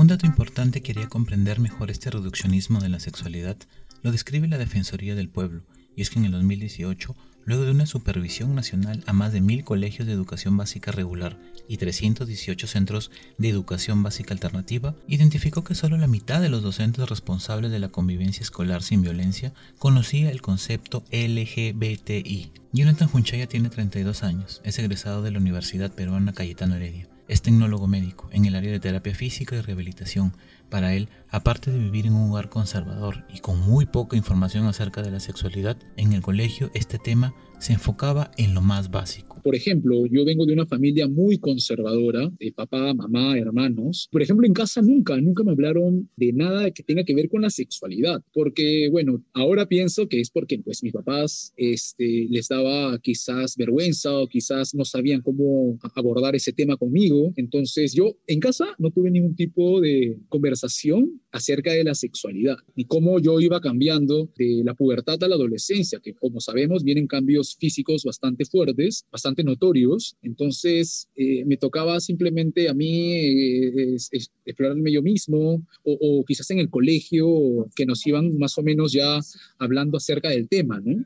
Un 0.00 0.06
dato 0.06 0.24
importante 0.24 0.80
que 0.80 0.92
haría 0.92 1.10
comprender 1.10 1.60
mejor 1.60 1.90
este 1.90 2.10
reduccionismo 2.10 2.80
de 2.80 2.88
la 2.88 3.00
sexualidad 3.00 3.58
lo 4.02 4.10
describe 4.10 4.48
la 4.48 4.56
Defensoría 4.56 5.14
del 5.14 5.28
Pueblo, 5.28 5.60
y 5.94 6.00
es 6.00 6.08
que 6.08 6.18
en 6.18 6.24
el 6.24 6.32
2018 6.32 7.14
luego 7.44 7.64
de 7.64 7.72
una 7.72 7.84
supervisión 7.84 8.54
nacional 8.54 9.04
a 9.06 9.12
más 9.12 9.34
de 9.34 9.42
mil 9.42 9.62
colegios 9.62 10.06
de 10.06 10.14
educación 10.14 10.56
básica 10.56 10.90
regular 10.90 11.38
y 11.68 11.76
318 11.76 12.66
centros 12.66 13.10
de 13.36 13.50
educación 13.50 14.02
básica 14.02 14.32
alternativa, 14.32 14.96
identificó 15.06 15.64
que 15.64 15.74
solo 15.74 15.98
la 15.98 16.06
mitad 16.06 16.40
de 16.40 16.48
los 16.48 16.62
docentes 16.62 17.06
responsables 17.06 17.70
de 17.70 17.78
la 17.78 17.90
convivencia 17.90 18.42
escolar 18.42 18.82
sin 18.82 19.02
violencia 19.02 19.52
conocía 19.78 20.30
el 20.30 20.40
concepto 20.40 21.04
LGBTI. 21.12 22.52
Jonathan 22.72 23.08
Junchaya 23.08 23.46
tiene 23.48 23.68
32 23.68 24.22
años, 24.22 24.62
es 24.64 24.78
egresado 24.78 25.20
de 25.20 25.30
la 25.30 25.40
Universidad 25.40 25.92
Peruana 25.92 26.32
Cayetano 26.32 26.76
Heredia. 26.76 27.09
Es 27.30 27.42
tecnólogo 27.42 27.86
médico 27.86 28.28
en 28.32 28.44
el 28.44 28.56
área 28.56 28.72
de 28.72 28.80
terapia 28.80 29.14
física 29.14 29.54
y 29.54 29.60
rehabilitación. 29.60 30.32
Para 30.68 30.94
él, 30.94 31.08
aparte 31.28 31.70
de 31.70 31.78
vivir 31.78 32.06
en 32.06 32.14
un 32.14 32.32
hogar 32.32 32.48
conservador 32.48 33.24
y 33.32 33.38
con 33.38 33.60
muy 33.60 33.86
poca 33.86 34.16
información 34.16 34.66
acerca 34.66 35.00
de 35.00 35.12
la 35.12 35.20
sexualidad, 35.20 35.76
en 35.96 36.12
el 36.12 36.22
colegio 36.22 36.72
este 36.74 36.98
tema 36.98 37.32
se 37.60 37.72
enfocaba 37.72 38.32
en 38.36 38.52
lo 38.52 38.62
más 38.62 38.90
básico, 38.90 39.29
Por 39.42 39.54
ejemplo, 39.54 40.06
yo 40.06 40.24
vengo 40.24 40.44
de 40.44 40.52
una 40.52 40.66
familia 40.66 41.08
muy 41.08 41.38
conservadora, 41.38 42.30
de 42.38 42.52
papá, 42.52 42.92
mamá, 42.94 43.38
hermanos. 43.38 44.08
Por 44.12 44.22
ejemplo, 44.22 44.46
en 44.46 44.52
casa 44.52 44.82
nunca, 44.82 45.16
nunca 45.18 45.42
me 45.42 45.52
hablaron 45.52 46.08
de 46.16 46.32
nada 46.32 46.70
que 46.70 46.82
tenga 46.82 47.04
que 47.04 47.14
ver 47.14 47.28
con 47.28 47.42
la 47.42 47.50
sexualidad, 47.50 48.22
porque, 48.32 48.88
bueno, 48.90 49.24
ahora 49.32 49.66
pienso 49.66 50.08
que 50.08 50.20
es 50.20 50.30
porque, 50.30 50.58
pues, 50.58 50.82
mis 50.82 50.92
papás 50.92 51.52
este, 51.56 52.26
les 52.28 52.48
daba 52.48 52.98
quizás 52.98 53.56
vergüenza 53.56 54.12
o 54.18 54.26
quizás 54.26 54.74
no 54.74 54.84
sabían 54.84 55.22
cómo 55.22 55.78
abordar 55.94 56.36
ese 56.36 56.52
tema 56.52 56.76
conmigo. 56.76 57.32
Entonces, 57.36 57.94
yo 57.94 58.16
en 58.26 58.40
casa 58.40 58.66
no 58.78 58.90
tuve 58.90 59.10
ningún 59.10 59.34
tipo 59.34 59.80
de 59.80 60.18
conversación 60.28 61.20
acerca 61.32 61.72
de 61.72 61.84
la 61.84 61.94
sexualidad 61.94 62.56
y 62.76 62.84
cómo 62.84 63.20
yo 63.20 63.40
iba 63.40 63.60
cambiando 63.60 64.30
de 64.36 64.62
la 64.64 64.74
pubertad 64.74 65.22
a 65.22 65.28
la 65.28 65.34
adolescencia, 65.34 66.00
que 66.02 66.14
como 66.14 66.40
sabemos 66.40 66.84
vienen 66.84 67.06
cambios 67.06 67.56
físicos 67.56 68.04
bastante 68.04 68.44
fuertes, 68.44 69.06
bastante 69.10 69.29
notorios. 69.44 70.16
Entonces 70.22 71.08
eh, 71.16 71.44
me 71.44 71.56
tocaba 71.56 72.00
simplemente 72.00 72.68
a 72.68 72.74
mí 72.74 73.14
eh, 73.14 73.96
explorarme 74.44 74.92
yo 74.92 75.02
mismo 75.02 75.62
o, 75.84 75.98
o 76.00 76.24
quizás 76.24 76.50
en 76.50 76.58
el 76.58 76.70
colegio 76.70 77.68
que 77.74 77.86
nos 77.86 78.06
iban 78.06 78.38
más 78.38 78.58
o 78.58 78.62
menos 78.62 78.92
ya 78.92 79.18
hablando 79.58 79.96
acerca 79.96 80.28
del 80.30 80.48
tema, 80.48 80.80
¿no? 80.80 81.04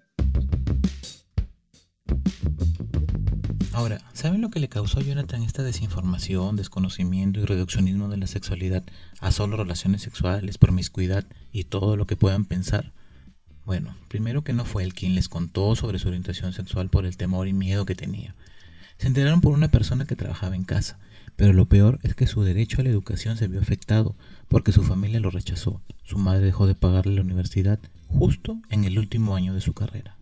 Ahora, 3.75 4.01
¿saben 4.13 4.41
lo 4.41 4.51
que 4.51 4.61
le 4.61 4.69
causó 4.69 5.01
a 5.01 5.03
Jonathan 5.03 5.43
esta 5.43 5.65
desinformación, 5.65 6.55
desconocimiento 6.55 7.41
y 7.41 7.45
reduccionismo 7.45 8.09
de 8.09 8.19
la 8.19 8.29
sexualidad 8.29 8.85
a 9.19 9.33
solo 9.33 9.57
relaciones 9.57 10.03
sexuales, 10.03 10.59
promiscuidad 10.59 11.27
y 11.51 11.65
todo 11.65 11.97
lo 11.97 12.07
que 12.07 12.15
puedan 12.15 12.45
pensar? 12.45 12.93
Bueno, 13.65 13.97
primero 14.09 14.45
que 14.45 14.53
no 14.53 14.65
fue 14.65 14.85
él 14.85 14.95
quien 14.95 15.15
les 15.15 15.29
contó 15.29 15.75
sobre 15.75 15.99
su 15.99 16.09
orientación 16.09 16.53
sexual 16.53 16.91
por 16.91 17.07
el 17.07 17.17
temor 17.17 17.49
y 17.49 17.53
miedo 17.53 17.87
que 17.87 17.95
tenía. 17.95 18.35
Se 18.99 19.07
enteraron 19.07 19.41
por 19.41 19.53
una 19.53 19.69
persona 19.69 20.05
que 20.05 20.17
trabajaba 20.17 20.55
en 20.55 20.65
casa, 20.65 20.99
pero 21.37 21.53
lo 21.53 21.67
peor 21.67 21.99
es 22.03 22.15
que 22.15 22.27
su 22.27 22.43
derecho 22.43 22.81
a 22.81 22.85
la 22.85 22.91
educación 22.91 23.37
se 23.37 23.49
vio 23.49 23.61
afectado 23.61 24.15
porque 24.49 24.73
su 24.73 24.83
familia 24.83 25.21
lo 25.21 25.31
rechazó. 25.31 25.81
Su 26.05 26.19
madre 26.19 26.45
dejó 26.45 26.67
de 26.67 26.75
pagarle 26.75 27.15
la 27.15 27.23
universidad 27.23 27.79
justo 28.09 28.59
en 28.71 28.85
el 28.85 28.99
último 28.99 29.35
año 29.35 29.55
de 29.55 29.61
su 29.61 29.73
carrera 29.73 30.14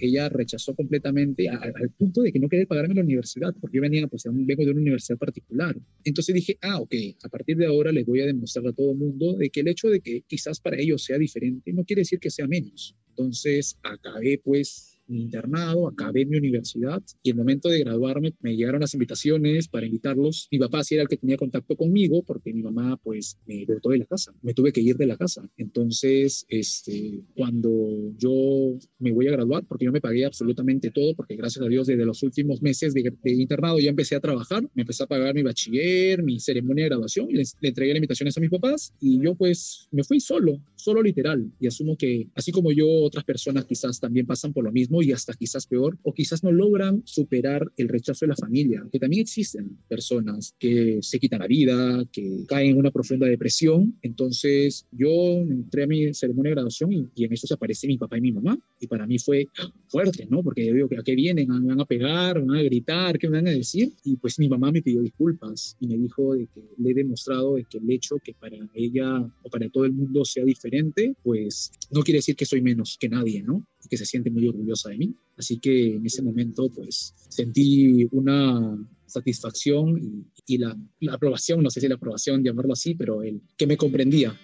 ella 0.00 0.28
rechazó 0.28 0.74
completamente 0.74 1.48
al 1.48 1.90
punto 1.98 2.22
de 2.22 2.32
que 2.32 2.38
no 2.38 2.48
quería 2.48 2.66
pagarme 2.66 2.94
la 2.94 3.02
universidad, 3.02 3.54
porque 3.60 3.76
yo 3.76 3.82
venía, 3.82 4.06
pues, 4.06 4.24
vengo 4.24 4.64
de 4.64 4.70
una 4.70 4.80
universidad 4.80 5.18
particular. 5.18 5.76
Entonces 6.04 6.34
dije, 6.34 6.58
ah, 6.62 6.80
ok, 6.80 6.94
a 7.22 7.28
partir 7.28 7.56
de 7.56 7.66
ahora 7.66 7.92
les 7.92 8.06
voy 8.06 8.20
a 8.20 8.26
demostrar 8.26 8.66
a 8.66 8.72
todo 8.72 8.92
el 8.92 8.98
mundo 8.98 9.36
de 9.36 9.50
que 9.50 9.60
el 9.60 9.68
hecho 9.68 9.88
de 9.88 10.00
que 10.00 10.22
quizás 10.26 10.60
para 10.60 10.78
ellos 10.78 11.04
sea 11.04 11.18
diferente 11.18 11.72
no 11.72 11.84
quiere 11.84 12.00
decir 12.00 12.18
que 12.18 12.30
sea 12.30 12.46
menos. 12.46 12.96
Entonces 13.10 13.78
acabé, 13.82 14.40
pues, 14.42 14.89
mi 15.10 15.22
internado, 15.22 15.88
acabé 15.88 16.24
mi 16.24 16.38
universidad 16.38 17.02
y 17.22 17.30
el 17.30 17.36
momento 17.36 17.68
de 17.68 17.80
graduarme 17.80 18.32
me 18.40 18.56
llegaron 18.56 18.80
las 18.80 18.94
invitaciones 18.94 19.68
para 19.68 19.86
invitarlos. 19.86 20.48
Mi 20.50 20.58
papá 20.58 20.84
sí 20.84 20.94
era 20.94 21.02
el 21.02 21.08
que 21.08 21.16
tenía 21.16 21.36
contacto 21.36 21.76
conmigo 21.76 22.22
porque 22.22 22.52
mi 22.52 22.62
mamá 22.62 22.96
pues 23.02 23.38
me 23.46 23.64
botó 23.66 23.90
de 23.90 23.98
la 23.98 24.06
casa, 24.06 24.32
me 24.42 24.54
tuve 24.54 24.72
que 24.72 24.80
ir 24.80 24.96
de 24.96 25.06
la 25.06 25.16
casa. 25.16 25.48
Entonces, 25.56 26.46
este, 26.48 27.22
cuando 27.34 28.12
yo 28.16 28.78
me 28.98 29.12
voy 29.12 29.28
a 29.28 29.32
graduar, 29.32 29.64
porque 29.66 29.84
yo 29.84 29.92
me 29.92 30.00
pagué 30.00 30.24
absolutamente 30.24 30.90
todo, 30.90 31.14
porque 31.14 31.36
gracias 31.36 31.64
a 31.64 31.68
Dios 31.68 31.86
desde 31.86 32.04
los 32.04 32.22
últimos 32.22 32.62
meses 32.62 32.94
de, 32.94 33.12
internado 33.24 33.78
ya 33.78 33.90
empecé 33.90 34.16
a 34.16 34.20
trabajar, 34.20 34.62
me 34.74 34.82
empecé 34.82 35.02
a 35.02 35.06
pagar 35.06 35.34
mi 35.34 35.42
bachiller, 35.42 36.22
mi 36.22 36.38
ceremonia 36.38 36.84
de 36.84 36.90
graduación 36.90 37.30
y 37.30 37.34
les, 37.34 37.56
le 37.60 37.68
entregué 37.68 37.92
las 37.92 37.98
invitaciones 37.98 38.36
a 38.36 38.40
mis 38.40 38.50
papás 38.50 38.92
y 39.00 39.22
yo 39.22 39.34
pues 39.34 39.88
me 39.90 40.04
fui 40.04 40.20
solo, 40.20 40.60
solo 40.76 41.02
literal 41.02 41.50
y 41.58 41.66
asumo 41.66 41.96
que 41.96 42.28
así 42.34 42.52
como 42.52 42.72
yo, 42.72 42.86
otras 42.88 43.24
personas 43.24 43.64
quizás 43.64 43.98
también 44.00 44.26
pasan 44.26 44.52
por 44.52 44.64
lo 44.64 44.72
mismo 44.72 44.99
y 45.02 45.12
hasta 45.12 45.34
quizás 45.34 45.66
peor, 45.66 45.98
o 46.02 46.12
quizás 46.12 46.42
no 46.42 46.52
logran 46.52 47.02
superar 47.04 47.70
el 47.76 47.88
rechazo 47.88 48.24
de 48.24 48.30
la 48.30 48.36
familia, 48.36 48.86
que 48.90 48.98
también 48.98 49.22
existen 49.22 49.78
personas 49.88 50.54
que 50.58 50.98
se 51.02 51.18
quitan 51.18 51.40
la 51.40 51.46
vida, 51.46 52.04
que 52.12 52.44
caen 52.46 52.72
en 52.72 52.78
una 52.78 52.90
profunda 52.90 53.26
depresión. 53.26 53.98
Entonces 54.02 54.86
yo 54.92 55.10
entré 55.40 55.84
a 55.84 55.86
mi 55.86 56.12
ceremonia 56.14 56.50
de 56.50 56.54
graduación 56.54 57.10
y, 57.14 57.24
en 57.24 57.32
eso 57.32 57.46
se 57.46 57.54
aparece 57.54 57.86
mi 57.86 57.98
papá 57.98 58.18
y 58.18 58.20
mi 58.20 58.32
mamá, 58.32 58.58
y 58.80 58.86
para 58.86 59.06
mí 59.06 59.18
fue 59.18 59.46
fuerte, 59.88 60.26
¿no? 60.28 60.42
Porque 60.42 60.66
yo 60.66 60.74
digo 60.74 60.88
a 60.98 61.02
qué 61.02 61.14
vienen, 61.14 61.48
me 61.48 61.68
van 61.68 61.80
a 61.80 61.84
pegar, 61.84 62.40
me 62.40 62.46
van 62.46 62.56
a 62.58 62.62
gritar, 62.62 63.18
¿qué 63.18 63.28
me 63.28 63.38
van 63.38 63.48
a 63.48 63.52
decir? 63.52 63.92
Y 64.04 64.16
pues 64.16 64.38
mi 64.38 64.48
mamá 64.48 64.72
me 64.72 64.82
pidió 64.82 65.02
disculpas 65.02 65.76
y 65.80 65.86
me 65.86 65.96
dijo 65.96 66.34
de 66.34 66.46
que 66.46 66.62
le 66.78 66.90
he 66.90 66.94
demostrado 66.94 67.56
de 67.56 67.64
que 67.64 67.78
el 67.78 67.90
hecho 67.90 68.16
que 68.22 68.34
para 68.34 68.56
ella 68.74 69.20
o 69.42 69.50
para 69.50 69.68
todo 69.68 69.84
el 69.84 69.92
mundo 69.92 70.24
sea 70.24 70.44
diferente, 70.44 71.14
pues 71.22 71.70
no 71.90 72.02
quiere 72.02 72.18
decir 72.18 72.36
que 72.36 72.46
soy 72.46 72.62
menos 72.62 72.96
que 72.98 73.08
nadie, 73.08 73.42
¿no? 73.42 73.66
Y 73.84 73.88
que 73.88 73.96
se 73.96 74.06
siente 74.06 74.30
muy 74.30 74.46
orgullosa 74.48 74.89
de 74.90 74.98
mí. 74.98 75.14
Así 75.36 75.58
que 75.58 75.94
en 75.96 76.04
ese 76.04 76.22
momento, 76.22 76.68
pues, 76.68 77.14
sentí 77.28 78.06
una 78.12 78.76
satisfacción 79.06 79.98
y, 80.46 80.58
la, 80.58 80.76
aprobación, 81.10 81.62
no 81.62 81.70
sé 81.70 81.80
si 81.80 81.88
la 81.88 81.94
aprobación, 81.94 82.44
llamarlo 82.44 82.72
así, 82.72 82.94
pero 82.94 83.22
el 83.22 83.40
que 83.56 83.66
me 83.66 83.76
comprendía. 83.76 84.38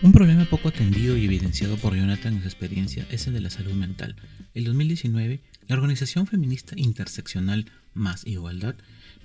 Un 0.00 0.12
problema 0.12 0.44
poco 0.48 0.68
atendido 0.68 1.16
y 1.16 1.24
evidenciado 1.24 1.76
por 1.76 1.96
Jonathan 1.96 2.34
en 2.34 2.42
su 2.42 2.46
experiencia 2.46 3.06
es 3.10 3.26
el 3.26 3.34
de 3.34 3.40
la 3.40 3.50
salud 3.50 3.72
mental. 3.72 4.14
En 4.54 4.64
2019, 4.64 5.40
la 5.66 5.74
organización 5.74 6.26
feminista 6.26 6.74
interseccional 6.76 7.66
Más 7.94 8.24
Igualdad 8.26 8.76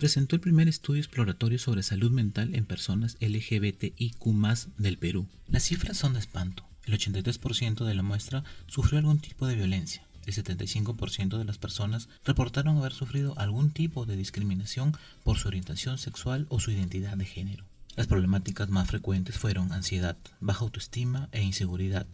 presentó 0.03 0.36
el 0.36 0.41
primer 0.41 0.67
estudio 0.67 1.00
exploratorio 1.00 1.57
sobre 1.57 1.81
salud 1.81 2.12
mental 2.12 2.55
en 2.55 2.65
personas 2.65 3.15
LGBTIQ 3.22 4.25
del 4.77 4.98
Perú. 4.98 5.29
Las 5.48 5.63
cifras 5.63 5.95
son 5.95 6.12
de 6.12 6.19
espanto. 6.19 6.65
El 6.83 7.00
83% 7.00 7.86
de 7.86 7.93
la 7.93 8.03
muestra 8.03 8.43
sufrió 8.67 9.00
algún 9.00 9.19
tipo 9.19 9.48
de 9.48 9.55
violencia. 9.55 10.05
El 10.25 10.33
75% 10.33 11.38
de 11.38 11.45
las 11.45 11.57
personas 11.57 12.10
reportaron 12.25 12.77
haber 12.77 12.91
sufrido 12.91 13.33
algún 13.39 13.72
tipo 13.72 14.05
de 14.05 14.17
discriminación 14.17 14.91
por 15.24 15.38
su 15.38 15.48
orientación 15.48 15.98
sexual 15.98 16.48
o 16.50 16.60
su 16.60 16.72
identidad 16.72 17.15
de 17.15 17.24
género. 17.24 17.63
Las 17.95 18.07
problemáticas 18.07 18.67
más 18.67 18.89
frecuentes 18.89 19.38
fueron 19.38 19.72
ansiedad, 19.72 20.17
baja 20.41 20.65
autoestima 20.65 21.29
e 21.31 21.43
inseguridad, 21.43 22.07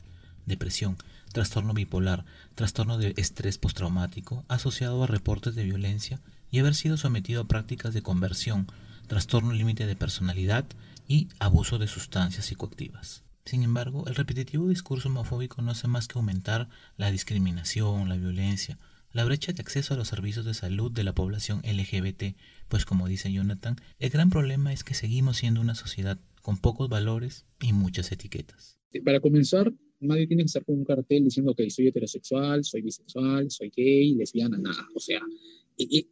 depresión, 0.46 0.96
trastorno 1.34 1.74
bipolar, 1.74 2.24
trastorno 2.54 3.00
de 3.00 3.16
estrés 3.18 3.58
postraumático 3.58 4.46
asociado 4.48 5.04
a 5.04 5.08
reportes 5.08 5.56
de 5.56 5.64
violencia 5.64 6.20
y 6.52 6.60
haber 6.60 6.76
sido 6.76 6.98
sometido 6.98 7.42
a 7.42 7.48
prácticas 7.48 7.94
de 7.94 8.02
conversión, 8.02 8.68
trastorno 9.08 9.54
límite 9.54 9.86
de 9.86 9.96
personalidad 9.96 10.66
y 11.08 11.28
abuso 11.40 11.78
de 11.78 11.88
sustancias 11.88 12.46
psicoactivas. 12.46 13.24
Sin 13.46 13.64
embargo, 13.64 14.06
el 14.08 14.16
repetitivo 14.16 14.68
discurso 14.68 15.10
homofóbico 15.10 15.62
no 15.62 15.72
hace 15.72 15.88
más 15.88 16.08
que 16.08 16.20
aumentar 16.20 16.70
la 16.98 17.10
discriminación, 17.10 18.08
la 18.08 18.16
violencia, 18.16 18.78
la 19.12 19.26
brecha 19.26 19.54
de 19.54 19.62
acceso 19.62 19.94
a 19.94 19.98
los 19.98 20.08
servicios 20.08 20.46
de 20.46 20.54
salud 20.54 20.92
de 20.92 21.04
la 21.04 21.16
población 21.16 21.62
LGBT, 21.64 22.36
pues 22.68 22.86
como 22.86 23.08
dice 23.08 23.32
Jonathan, 23.32 23.76
el 23.98 24.12
gran 24.12 24.30
problema 24.30 24.72
es 24.72 24.84
que 24.84 24.94
seguimos 24.94 25.38
siendo 25.38 25.62
una 25.62 25.74
sociedad 25.74 26.20
con 26.44 26.58
pocos 26.58 26.90
valores 26.90 27.46
y 27.60 27.74
muchas 27.74 28.12
etiquetas. 28.12 28.78
Para 29.04 29.20
comenzar, 29.20 29.74
nadie 30.00 30.28
tiene 30.28 30.44
que 30.44 30.48
estar 30.48 30.64
con 30.64 30.76
un 30.76 30.86
cartel 30.86 31.24
diciendo 31.24 31.56
que 31.56 31.70
soy 31.70 31.88
heterosexual, 31.88 32.64
soy 32.64 32.82
bisexual, 32.82 33.50
soy 33.50 33.72
gay, 33.76 34.14
lesbiana, 34.14 34.58
nada. 34.58 34.88
O 34.96 35.00
sea, 35.00 35.22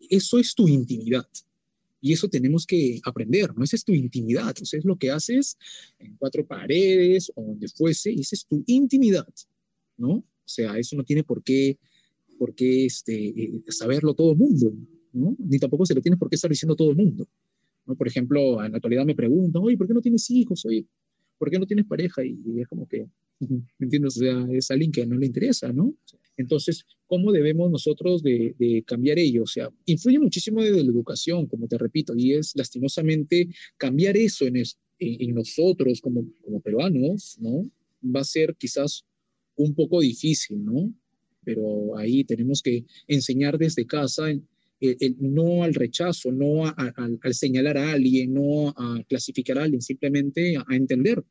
eso 0.10 0.40
es 0.40 0.56
tu 0.56 0.68
intimidad. 0.68 1.28
Y 2.00 2.14
eso 2.14 2.30
tenemos 2.30 2.66
que 2.66 3.00
aprender, 3.04 3.56
¿no? 3.56 3.64
Esa 3.64 3.76
es 3.76 3.84
tu 3.84 3.94
intimidad. 3.94 4.56
O 4.62 4.66
sea, 4.66 4.78
es 4.78 4.86
lo 4.86 4.98
que 4.98 5.12
haces 5.12 5.58
en 6.00 6.16
cuatro 6.18 6.46
paredes 6.46 7.32
o 7.36 7.44
donde 7.44 7.68
fuese, 7.68 8.12
y 8.12 8.22
esa 8.22 8.36
es 8.36 8.46
tu 8.46 8.64
intimidad, 8.68 9.28
¿no? 9.98 10.12
O 10.12 10.26
sea, 10.46 10.78
eso 10.78 10.96
no 10.96 11.04
tiene 11.04 11.24
por 11.24 11.44
qué, 11.44 11.78
por 12.38 12.54
qué 12.56 12.86
este, 12.86 13.28
eh, 13.28 13.64
saberlo 13.70 14.14
todo 14.14 14.32
el 14.32 14.38
mundo, 14.38 14.74
¿no? 15.12 15.36
Ni 15.40 15.60
tampoco 15.60 15.86
se 15.86 15.96
lo 15.96 16.02
tiene 16.02 16.18
por 16.18 16.30
qué 16.30 16.36
estar 16.36 16.50
diciendo 16.50 16.76
todo 16.76 16.92
el 16.92 16.96
mundo. 16.96 17.28
¿no? 17.86 17.96
Por 17.96 18.08
ejemplo, 18.08 18.64
en 18.64 18.72
la 18.72 18.78
actualidad 18.78 19.06
me 19.06 19.16
preguntan, 19.16 19.62
oye, 19.64 19.78
¿por 19.78 19.88
qué 19.88 19.94
no 19.94 20.02
tienes 20.02 20.30
hijos? 20.30 20.66
Oye, 20.66 20.86
¿por 21.38 21.50
qué 21.50 21.58
no 21.58 21.66
tienes 21.66 21.86
pareja? 21.86 22.24
Y, 22.24 22.62
es 22.62 22.68
como 22.68 22.88
que, 22.88 23.08
¿me 23.40 23.66
entiendes? 23.80 24.18
O 24.18 24.20
sea, 24.20 24.48
es 24.52 24.70
alguien 24.72 24.92
que 24.92 25.06
no 25.06 25.18
le 25.18 25.26
interesa, 25.26 25.74
¿no? 25.74 25.94
Entonces, 26.38 26.86
¿cómo 27.06 27.32
debemos 27.32 27.72
nosotros 27.72 28.24
de, 28.24 28.84
cambiar 28.86 29.20
ello? 29.20 29.44
O 29.44 29.48
sea, 29.48 29.70
influye 29.86 30.20
muchísimo 30.20 30.62
de 30.62 30.72
la 30.72 30.92
educación, 30.92 31.48
como 31.48 31.68
te 31.68 31.78
repito, 31.78 32.14
y 32.16 32.34
es 32.34 32.54
lastimosamente 32.56 33.50
cambiar 33.78 34.16
eso 34.16 34.46
en, 34.46 34.64
en, 35.00 35.36
nosotros 35.36 36.00
como, 36.00 36.26
como 36.44 36.62
peruanos, 36.62 37.38
¿no? 37.40 37.70
Va 38.04 38.22
a 38.22 38.24
ser 38.24 38.56
quizás 38.58 39.04
un 39.56 39.74
poco 39.74 40.00
difícil, 40.00 40.64
¿no? 40.64 40.94
Pero 41.44 41.98
ahí 41.98 42.24
tenemos 42.24 42.62
que 42.62 42.86
enseñar 43.08 43.58
desde 43.58 43.86
casa 43.86 44.32
no 45.20 45.64
al 45.64 45.74
rechazo, 45.74 46.32
no 46.32 46.66
al 46.66 47.34
señalar 47.34 47.78
a 47.78 47.94
alguien, 47.94 48.34
no 48.34 48.70
a 48.70 49.04
clasificar 49.08 49.58
a 49.58 49.64
alguien, 49.64 49.82
simplemente 49.82 50.56
a 50.56 50.76
entender. 50.76 51.24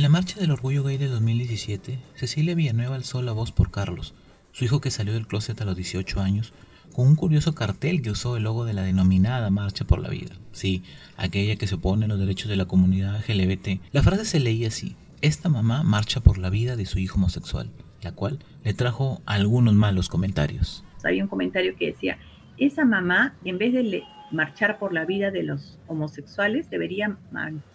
En 0.00 0.04
la 0.04 0.08
marcha 0.08 0.40
del 0.40 0.50
orgullo 0.50 0.82
gay 0.82 0.96
de 0.96 1.08
2017, 1.08 1.98
Cecilia 2.14 2.54
Villanueva 2.54 2.96
alzó 2.96 3.20
la 3.20 3.32
voz 3.32 3.52
por 3.52 3.70
Carlos, 3.70 4.14
su 4.50 4.64
hijo 4.64 4.80
que 4.80 4.90
salió 4.90 5.12
del 5.12 5.26
closet 5.26 5.60
a 5.60 5.66
los 5.66 5.76
18 5.76 6.22
años, 6.22 6.54
con 6.94 7.06
un 7.06 7.16
curioso 7.16 7.54
cartel 7.54 8.00
que 8.00 8.10
usó 8.10 8.38
el 8.38 8.44
logo 8.44 8.64
de 8.64 8.72
la 8.72 8.80
denominada 8.80 9.50
Marcha 9.50 9.84
por 9.84 9.98
la 9.98 10.08
Vida. 10.08 10.30
Sí, 10.52 10.82
aquella 11.18 11.56
que 11.56 11.66
se 11.66 11.74
opone 11.74 12.06
a 12.06 12.08
los 12.08 12.18
derechos 12.18 12.48
de 12.48 12.56
la 12.56 12.64
comunidad 12.64 13.22
LGBT. 13.28 13.82
La 13.92 14.02
frase 14.02 14.24
se 14.24 14.40
leía 14.40 14.68
así, 14.68 14.96
esta 15.20 15.50
mamá 15.50 15.82
marcha 15.82 16.20
por 16.20 16.38
la 16.38 16.48
vida 16.48 16.76
de 16.76 16.86
su 16.86 16.98
hijo 16.98 17.18
homosexual, 17.18 17.70
la 18.00 18.12
cual 18.12 18.38
le 18.64 18.72
trajo 18.72 19.20
algunos 19.26 19.74
malos 19.74 20.08
comentarios. 20.08 20.82
Había 21.04 21.24
un 21.24 21.28
comentario 21.28 21.76
que 21.76 21.88
decía, 21.88 22.16
esa 22.56 22.86
mamá, 22.86 23.34
en 23.44 23.58
vez 23.58 23.74
de 23.74 23.82
marchar 24.30 24.78
por 24.78 24.92
la 24.92 25.04
vida 25.04 25.30
de 25.30 25.42
los 25.42 25.78
homosexuales, 25.86 26.70
debería 26.70 27.16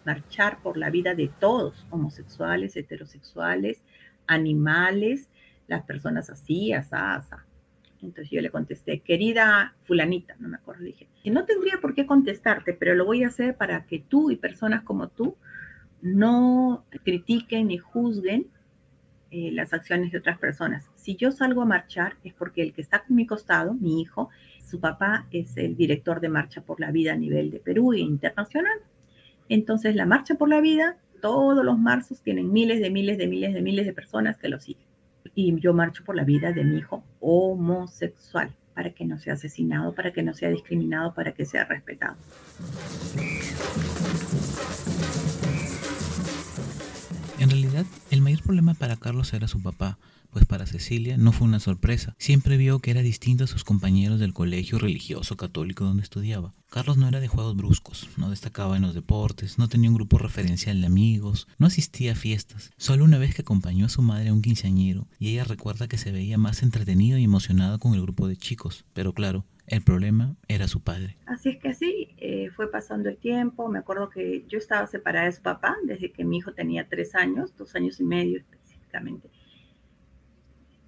marchar 0.06 0.60
por 0.62 0.78
la 0.78 0.90
vida 0.90 1.14
de 1.14 1.30
todos, 1.40 1.86
homosexuales, 1.90 2.76
heterosexuales, 2.76 3.84
animales, 4.28 5.30
las 5.68 5.84
personas 5.84 6.30
así, 6.30 6.74
asá, 6.74 7.16
asá. 7.16 7.46
Entonces 8.02 8.30
yo 8.32 8.42
le 8.42 8.52
contesté, 8.52 9.00
querida 9.00 9.76
fulanita, 9.84 10.36
no 10.40 10.48
me 10.48 10.58
acuerdo, 10.58 10.84
dije, 10.84 11.08
no 11.26 11.46
tendría 11.46 11.80
por 11.82 11.96
qué 11.96 12.06
contestarte, 12.06 12.74
pero 12.74 12.94
lo 12.94 13.06
voy 13.06 13.24
a 13.24 13.28
hacer 13.28 13.56
para 13.56 13.86
que 13.86 14.00
tú 14.00 14.32
y 14.32 14.36
personas 14.36 14.84
como 14.84 15.08
tú 15.08 15.36
no 16.02 16.86
critiquen 17.04 17.68
ni 17.68 17.78
juzguen 17.78 18.48
eh, 19.32 19.52
las 19.52 19.74
acciones 19.74 20.12
de 20.12 20.20
otras 20.20 20.38
personas. 20.38 20.90
Si 20.96 21.16
yo 21.16 21.32
salgo 21.32 21.64
a 21.64 21.66
marchar 21.66 22.16
es 22.24 22.34
porque 22.34 22.62
el 22.62 22.74
que 22.74 22.82
está 22.82 22.98
a 22.98 23.04
mi 23.10 23.26
costado, 23.26 23.74
mi 23.74 24.02
hijo, 24.02 24.30
su 24.76 24.82
papá 24.82 25.26
es 25.32 25.56
el 25.56 25.78
director 25.78 26.20
de 26.20 26.28
Marcha 26.28 26.60
por 26.60 26.82
la 26.82 26.92
Vida 26.92 27.14
a 27.14 27.16
nivel 27.16 27.50
de 27.50 27.60
Perú 27.60 27.94
e 27.94 28.00
internacional. 28.00 28.78
Entonces 29.48 29.96
la 29.96 30.06
Marcha 30.06 30.36
por 30.36 30.50
la 30.50 30.60
Vida, 30.60 30.98
todos 31.22 31.64
los 31.64 31.80
marzos 31.80 32.22
tienen 32.22 32.52
miles 32.52 32.82
de 32.82 32.90
miles 32.90 33.18
de 33.18 33.28
miles 33.28 33.54
de 33.54 33.62
miles 33.62 33.86
de 33.86 33.94
personas 33.94 34.38
que 34.38 34.50
lo 34.50 34.60
siguen. 34.60 34.84
Y 35.34 35.58
yo 35.62 35.74
marcho 35.74 36.04
por 36.04 36.18
la 36.18 36.26
vida 36.26 36.52
de 36.52 36.66
mi 36.66 36.80
hijo 36.80 37.06
homosexual, 37.22 38.54
para 38.74 38.90
que 38.92 39.06
no 39.06 39.18
sea 39.18 39.36
asesinado, 39.36 39.96
para 39.96 40.12
que 40.12 40.24
no 40.24 40.34
sea 40.34 40.50
discriminado, 40.50 41.14
para 41.14 41.32
que 41.32 41.46
sea 41.46 41.64
respetado. 41.64 42.18
El 48.12 48.22
mayor 48.22 48.42
problema 48.44 48.74
para 48.74 48.96
Carlos 48.98 49.34
era 49.34 49.48
su 49.48 49.62
papá, 49.62 49.98
pues 50.36 50.46
para 50.46 50.66
Cecilia 50.66 51.16
no 51.16 51.32
fue 51.32 51.48
una 51.48 51.62
sorpresa. 51.62 52.14
Siempre 52.20 52.58
vio 52.58 52.80
que 52.80 52.92
era 52.92 53.02
distinto 53.02 53.46
a 53.46 53.48
sus 53.48 53.64
compañeros 53.64 54.20
del 54.20 54.34
colegio 54.34 54.78
religioso 54.78 55.38
católico 55.38 55.86
donde 55.86 56.04
estudiaba. 56.04 56.54
Carlos 56.70 56.98
no 56.98 57.08
era 57.08 57.22
de 57.22 57.30
juegos 57.30 57.56
bruscos, 57.56 58.10
no 58.18 58.30
destacaba 58.30 58.76
en 58.76 58.82
los 58.82 58.94
deportes, 58.94 59.58
no 59.58 59.70
tenía 59.70 59.90
un 59.90 59.96
grupo 59.96 60.18
referencial 60.18 60.82
de 60.82 60.88
amigos, 60.88 61.48
no 61.58 61.68
asistía 61.68 62.12
a 62.12 62.16
fiestas. 62.16 62.72
Solo 62.78 63.06
una 63.06 63.18
vez 63.18 63.34
que 63.34 63.44
acompañó 63.44 63.86
a 63.86 63.90
su 63.90 64.02
madre 64.02 64.28
a 64.28 64.34
un 64.34 64.42
quinceañero 64.42 65.08
y 65.20 65.30
ella 65.30 65.46
recuerda 65.46 65.88
que 65.88 65.98
se 65.98 66.12
veía 66.12 66.38
más 66.38 66.64
entretenido 66.64 67.18
y 67.18 67.24
emocionado 67.24 67.80
con 67.80 67.94
el 67.94 68.02
grupo 68.02 68.28
de 68.28 68.36
chicos. 68.36 68.84
Pero 68.92 69.14
claro, 69.14 69.46
el 69.68 69.82
problema 69.82 70.36
era 70.48 70.68
su 70.68 70.82
padre. 70.82 71.18
Así 71.26 71.50
es 71.50 71.58
que 71.58 71.70
así 71.70 72.16
eh, 72.18 72.50
fue 72.52 72.72
pasando 72.72 73.10
el 73.10 73.18
tiempo. 73.18 73.68
Me 73.68 73.80
acuerdo 73.80 74.10
que 74.10 74.46
yo 74.48 74.58
estaba 74.58 74.86
separada 74.88 75.26
de 75.26 75.32
su 75.32 75.42
papá 75.42 75.76
desde 75.84 76.12
que 76.12 76.24
mi 76.24 76.38
hijo 76.38 76.54
tenía 76.54 76.88
tres 76.88 77.16
años, 77.16 77.56
dos 77.58 77.76
años 77.76 78.00
y 78.00 78.04
medio 78.04 78.38
específicamente. 78.38 79.30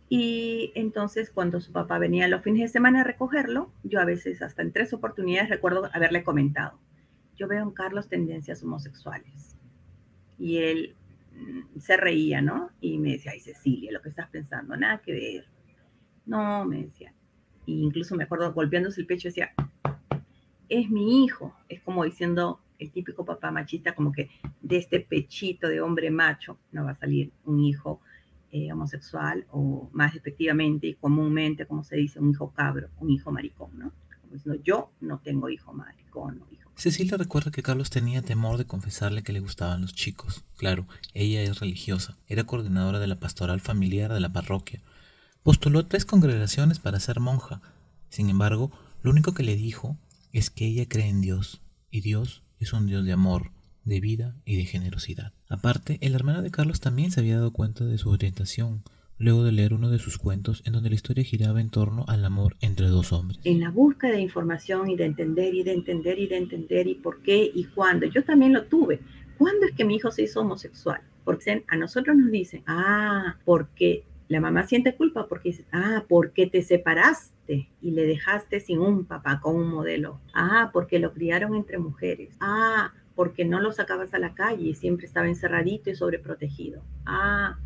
Y 0.10 0.72
entonces 0.76 1.32
cuando 1.32 1.60
su 1.60 1.72
papá 1.72 1.98
venía 1.98 2.28
los 2.28 2.44
fines 2.44 2.62
de 2.62 2.68
semana 2.70 3.02
a 3.02 3.04
recogerlo, 3.04 3.74
yo 3.84 4.00
a 4.00 4.06
veces 4.06 4.42
hasta 4.42 4.62
en 4.62 4.72
tres 4.72 4.94
oportunidades 4.94 5.50
recuerdo 5.50 5.90
haberle 5.92 6.24
comentado, 6.24 6.80
yo 7.36 7.48
veo 7.48 7.64
en 7.64 7.72
Carlos 7.72 8.08
tendencias 8.08 8.64
homosexuales. 8.64 9.58
Y 10.38 10.58
él 10.58 10.96
mm, 11.34 11.80
se 11.80 11.98
reía, 11.98 12.42
¿no? 12.42 12.72
Y 12.80 13.00
me 13.00 13.14
decía, 13.14 13.32
ay 13.34 13.42
Cecilia, 13.42 13.92
lo 13.92 14.02
que 14.02 14.10
estás 14.10 14.30
pensando, 14.30 14.78
nada 14.78 15.02
que 15.02 15.12
ver. 15.12 15.46
No, 16.26 16.66
me 16.66 16.84
decía, 16.84 17.14
incluso 17.68 18.16
me 18.16 18.24
acuerdo 18.24 18.52
golpeándose 18.54 19.02
el 19.02 19.08
pecho, 19.08 19.28
decía, 19.28 19.52
es 20.70 20.90
mi 20.90 21.24
hijo, 21.24 21.56
es 21.70 21.82
como 21.82 22.04
diciendo 22.04 22.60
el 22.80 22.92
típico 22.92 23.26
papá 23.26 23.52
machista, 23.52 23.96
como 23.96 24.12
que 24.12 24.30
de 24.62 24.78
este 24.78 25.00
pechito 25.00 25.68
de 25.68 25.82
hombre 25.82 26.12
macho 26.12 26.58
no 26.72 26.84
va 26.84 26.92
a 26.92 26.96
salir 26.96 27.32
un 27.46 27.60
hijo 27.60 28.02
eh, 28.52 28.72
homosexual 28.72 29.46
o 29.52 29.90
más 29.94 30.16
efectivamente 30.16 30.88
y 30.88 30.94
comúnmente, 30.94 31.66
como 31.66 31.84
se 31.84 31.98
dice, 31.98 32.20
un 32.20 32.32
hijo 32.32 32.52
cabro, 32.52 32.90
un 33.00 33.10
hijo 33.10 33.32
maricón, 33.32 33.72
¿no? 33.78 33.92
Diciendo, 34.32 34.62
yo 34.64 34.92
no 35.00 35.20
tengo 35.20 35.50
hijo 35.50 35.74
maricón 35.74 36.42
o 36.42 36.54
hijo. 36.54 36.70
Cecilia 36.76 37.18
recuerda 37.18 37.50
que 37.50 37.64
Carlos 37.64 37.90
tenía 37.90 38.22
temor 38.22 38.58
de 38.58 38.66
confesarle 38.66 39.24
que 39.24 39.34
le 39.34 39.40
gustaban 39.40 39.82
los 39.82 39.96
chicos. 39.96 40.44
Claro, 40.58 40.86
ella 41.14 41.42
es 41.42 41.60
religiosa, 41.60 42.18
era 42.28 42.44
coordinadora 42.44 43.00
de 43.00 43.08
la 43.08 43.20
pastoral 43.20 43.62
familiar 43.62 44.14
de 44.14 44.20
la 44.20 44.32
parroquia, 44.32 44.82
Postuló 45.48 45.86
tres 45.86 46.04
congregaciones 46.04 46.78
para 46.78 47.00
ser 47.00 47.22
monja. 47.22 47.62
Sin 48.10 48.30
embargo, 48.30 48.70
lo 49.02 49.12
único 49.12 49.34
que 49.34 49.44
le 49.44 49.56
dijo 49.56 49.96
es 50.34 50.50
que 50.50 50.66
ella 50.66 50.90
cree 50.90 51.08
en 51.08 51.22
Dios, 51.22 51.62
y 51.90 52.02
Dios 52.02 52.44
es 52.60 52.74
un 52.74 52.86
Dios 52.86 53.06
de 53.06 53.14
amor, 53.14 53.52
de 53.86 54.02
vida 54.02 54.36
y 54.44 54.58
de 54.58 54.66
generosidad. 54.66 55.32
Aparte, 55.48 56.00
el 56.02 56.16
hermano 56.16 56.42
de 56.42 56.52
Carlos 56.52 56.82
también 56.82 57.12
se 57.12 57.22
había 57.22 57.38
dado 57.38 57.54
cuenta 57.54 57.86
de 57.86 57.98
su 57.98 58.10
orientación, 58.10 58.84
luego 59.18 59.46
de 59.46 59.54
leer 59.54 59.74
uno 59.74 59.90
de 59.90 60.00
sus 60.00 60.18
cuentos 60.18 60.64
en 60.66 60.74
donde 60.74 60.90
la 60.90 60.96
historia 60.96 61.24
giraba 61.24 61.62
en 61.62 61.70
torno 61.70 62.04
al 62.10 62.26
amor 62.26 62.58
entre 62.60 62.88
dos 62.88 63.14
hombres. 63.14 63.40
En 63.46 63.62
la 63.62 63.72
búsqueda 63.72 64.12
de 64.12 64.22
información 64.24 64.90
y 64.90 64.98
de 64.98 65.06
entender 65.06 65.56
y 65.56 65.64
de 65.64 65.72
entender 65.72 66.20
y 66.20 66.28
de 66.28 66.38
entender 66.40 66.88
y 66.88 66.96
por 66.96 67.22
qué 67.22 67.50
y 67.56 67.64
cuándo. 67.64 68.06
Yo 68.08 68.22
también 68.26 68.52
lo 68.52 68.66
tuve. 68.66 69.00
¿Cuándo 69.38 69.66
es 69.66 69.72
que 69.78 69.86
mi 69.86 69.96
hijo 69.96 70.12
se 70.12 70.24
hizo 70.24 70.42
homosexual? 70.42 71.00
Porque 71.24 71.64
a 71.70 71.78
nosotros 71.78 72.18
nos 72.18 72.32
dicen, 72.32 72.64
ah, 72.68 73.38
porque 73.46 74.04
la 74.28 74.42
mamá 74.42 74.68
siente 74.68 74.96
culpa 74.96 75.28
porque 75.28 75.50
dice, 75.50 75.66
ah, 75.72 76.04
porque 76.08 76.48
te 76.48 76.62
separaste 76.62 77.70
y 77.82 77.92
le 77.92 78.06
dejaste 78.06 78.60
sin 78.60 78.80
un 78.80 79.06
papá 79.06 79.40
con 79.40 79.56
un 79.56 79.70
modelo. 79.70 80.20
Ah, 80.34 80.70
porque 80.74 81.00
lo 81.00 81.14
criaron 81.14 81.56
entre 81.56 81.78
mujeres. 81.78 82.36
Ah, 82.40 82.94
porque 83.16 83.46
no 83.46 83.60
lo 83.60 83.72
sacabas 83.72 84.14
a 84.14 84.20
la 84.20 84.36
calle 84.36 84.70
y 84.70 84.76
siempre 84.76 85.06
estaba 85.06 85.28
encerradito 85.28 85.90
y 85.90 85.96
sobreprotegido. 85.96 86.84
Ah, 87.06 87.58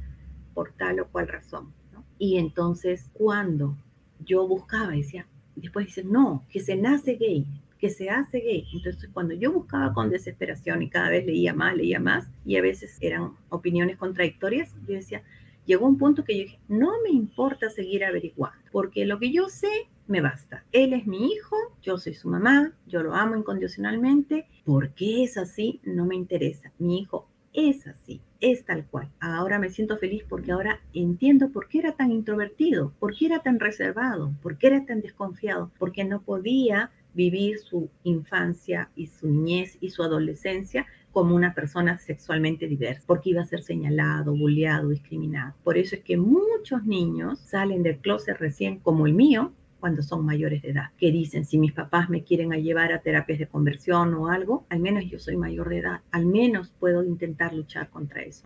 por 0.53 0.71
tal 0.73 0.99
o 0.99 1.07
cual 1.07 1.27
razón. 1.27 1.73
Y 2.17 2.37
entonces, 2.37 3.09
cuando 3.13 3.75
yo 4.19 4.47
buscaba, 4.47 4.91
decía, 4.91 5.25
después 5.55 5.87
dice, 5.87 6.03
no, 6.03 6.45
que 6.49 6.59
se 6.59 6.75
nace 6.75 7.15
gay, 7.15 7.47
que 7.79 7.89
se 7.89 8.11
hace 8.11 8.39
gay. 8.39 8.67
Entonces, 8.73 9.09
cuando 9.11 9.33
yo 9.33 9.51
buscaba 9.51 9.91
con 9.93 10.11
desesperación 10.11 10.83
y 10.83 10.89
cada 10.89 11.09
vez 11.09 11.25
leía 11.25 11.55
más, 11.55 11.75
leía 11.75 11.99
más, 11.99 12.29
y 12.45 12.57
a 12.57 12.61
veces 12.61 12.97
eran 13.01 13.31
opiniones 13.49 13.97
contradictorias, 13.97 14.75
yo 14.87 14.93
decía, 14.93 15.23
llegó 15.65 15.87
un 15.87 15.97
punto 15.97 16.23
que 16.23 16.37
yo 16.37 16.43
dije, 16.43 16.59
no 16.67 16.91
me 17.03 17.09
importa 17.09 17.69
seguir 17.69 18.03
averiguando, 18.03 18.59
porque 18.71 19.05
lo 19.05 19.19
que 19.19 19.31
yo 19.31 19.49
sé 19.49 19.89
me 20.07 20.21
basta. 20.21 20.65
Él 20.71 20.93
es 20.93 21.07
mi 21.07 21.31
hijo, 21.31 21.55
yo 21.81 21.97
soy 21.97 22.13
su 22.13 22.27
mamá, 22.27 22.73
yo 22.87 23.01
lo 23.01 23.13
amo 23.15 23.35
incondicionalmente. 23.35 24.45
¿Por 24.65 24.93
qué 24.93 25.23
es 25.23 25.37
así? 25.37 25.79
No 25.83 26.05
me 26.05 26.15
interesa. 26.15 26.71
Mi 26.79 26.99
hijo 26.99 27.27
es 27.53 27.87
así, 27.87 28.21
es 28.39 28.65
tal 28.65 28.85
cual. 28.85 29.09
Ahora 29.19 29.59
me 29.59 29.69
siento 29.69 29.97
feliz 29.97 30.23
porque 30.27 30.51
ahora 30.51 30.79
entiendo 30.93 31.49
por 31.49 31.67
qué 31.67 31.79
era 31.79 31.93
tan 31.93 32.11
introvertido, 32.11 32.93
por 32.99 33.15
qué 33.15 33.27
era 33.27 33.39
tan 33.39 33.59
reservado, 33.59 34.33
por 34.41 34.57
qué 34.57 34.67
era 34.67 34.85
tan 34.85 35.01
desconfiado, 35.01 35.71
porque 35.77 36.03
no 36.03 36.21
podía 36.21 36.91
vivir 37.13 37.59
su 37.59 37.89
infancia 38.03 38.89
y 38.95 39.07
su 39.07 39.27
niñez 39.27 39.77
y 39.81 39.89
su 39.89 40.03
adolescencia 40.03 40.85
como 41.11 41.35
una 41.35 41.53
persona 41.53 41.97
sexualmente 41.97 42.67
diversa, 42.67 43.03
porque 43.05 43.31
iba 43.31 43.41
a 43.41 43.45
ser 43.45 43.63
señalado, 43.63 44.35
bulleado, 44.35 44.89
discriminado. 44.89 45.53
Por 45.63 45.77
eso 45.77 45.95
es 45.95 46.01
que 46.01 46.17
muchos 46.17 46.85
niños 46.85 47.39
salen 47.39 47.83
del 47.83 47.97
closet 47.97 48.37
recién, 48.37 48.79
como 48.79 49.05
el 49.05 49.13
mío, 49.13 49.53
cuando 49.81 50.03
son 50.03 50.23
mayores 50.23 50.61
de 50.61 50.69
edad, 50.69 50.91
que 50.97 51.11
dicen, 51.11 51.43
si 51.43 51.57
mis 51.57 51.73
papás 51.73 52.09
me 52.09 52.23
quieren 52.23 52.51
llevar 52.51 52.93
a 52.93 53.01
terapias 53.01 53.39
de 53.39 53.47
conversión 53.47 54.13
o 54.13 54.29
algo, 54.29 54.65
al 54.69 54.79
menos 54.79 55.03
yo 55.09 55.19
soy 55.19 55.35
mayor 55.35 55.69
de 55.69 55.79
edad, 55.79 56.01
al 56.11 56.27
menos 56.27 56.71
puedo 56.79 57.03
intentar 57.03 57.53
luchar 57.53 57.89
contra 57.89 58.21
eso. 58.21 58.45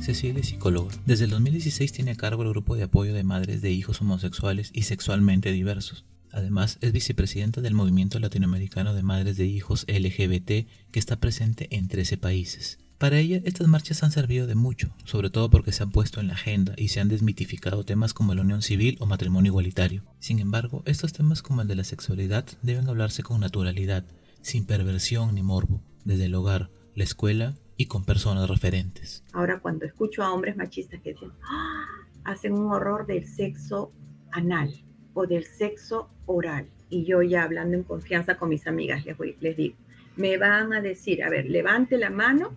Cecilia 0.00 0.40
es 0.40 0.48
psicóloga. 0.48 0.92
Desde 1.04 1.24
el 1.24 1.30
2016 1.30 1.92
tiene 1.92 2.12
a 2.12 2.16
cargo 2.16 2.42
el 2.42 2.48
grupo 2.48 2.74
de 2.74 2.84
apoyo 2.84 3.12
de 3.12 3.22
madres 3.22 3.60
de 3.60 3.70
hijos 3.70 4.00
homosexuales 4.00 4.70
y 4.72 4.82
sexualmente 4.82 5.52
diversos. 5.52 6.06
Además, 6.32 6.78
es 6.80 6.92
vicepresidenta 6.92 7.60
del 7.60 7.74
Movimiento 7.74 8.18
Latinoamericano 8.18 8.94
de 8.94 9.02
Madres 9.02 9.36
de 9.36 9.46
Hijos 9.46 9.84
LGBT 9.88 10.66
que 10.90 10.98
está 10.98 11.16
presente 11.16 11.68
en 11.70 11.88
13 11.88 12.16
países. 12.18 12.78
Para 12.98 13.18
ella, 13.18 13.40
estas 13.44 13.66
marchas 13.66 14.02
han 14.02 14.10
servido 14.10 14.46
de 14.46 14.54
mucho, 14.54 14.94
sobre 15.04 15.30
todo 15.30 15.48
porque 15.48 15.72
se 15.72 15.82
han 15.82 15.90
puesto 15.90 16.20
en 16.20 16.28
la 16.28 16.34
agenda 16.34 16.74
y 16.76 16.88
se 16.88 17.00
han 17.00 17.08
desmitificado 17.08 17.82
temas 17.82 18.12
como 18.12 18.34
la 18.34 18.42
unión 18.42 18.60
civil 18.60 18.98
o 19.00 19.06
matrimonio 19.06 19.50
igualitario. 19.50 20.02
Sin 20.18 20.38
embargo, 20.38 20.82
estos 20.84 21.14
temas 21.14 21.40
como 21.40 21.62
el 21.62 21.68
de 21.68 21.76
la 21.76 21.84
sexualidad 21.84 22.44
deben 22.60 22.88
hablarse 22.88 23.22
con 23.22 23.40
naturalidad, 23.40 24.04
sin 24.42 24.66
perversión 24.66 25.34
ni 25.34 25.42
morbo, 25.42 25.82
desde 26.04 26.26
el 26.26 26.34
hogar, 26.34 26.70
la 26.94 27.04
escuela 27.04 27.56
y 27.78 27.86
con 27.86 28.04
personas 28.04 28.50
referentes. 28.50 29.24
Ahora 29.32 29.60
cuando 29.60 29.86
escucho 29.86 30.22
a 30.22 30.30
hombres 30.34 30.58
machistas 30.58 31.00
que 31.00 31.14
dicen, 31.14 31.30
¡Ah! 31.50 31.86
hacen 32.24 32.52
un 32.52 32.70
horror 32.70 33.06
del 33.06 33.26
sexo 33.26 33.92
anal, 34.30 34.74
o 35.14 35.26
del 35.26 35.44
sexo 35.44 36.10
oral. 36.30 36.66
Y 36.88 37.04
yo 37.04 37.22
ya 37.22 37.44
hablando 37.44 37.76
en 37.76 37.84
confianza 37.84 38.36
con 38.36 38.48
mis 38.48 38.66
amigas, 38.66 39.04
les, 39.04 39.16
les 39.40 39.56
digo, 39.56 39.76
me 40.16 40.36
van 40.38 40.72
a 40.72 40.80
decir, 40.80 41.22
a 41.22 41.30
ver, 41.30 41.48
levante 41.48 41.96
la 41.96 42.10
mano, 42.10 42.54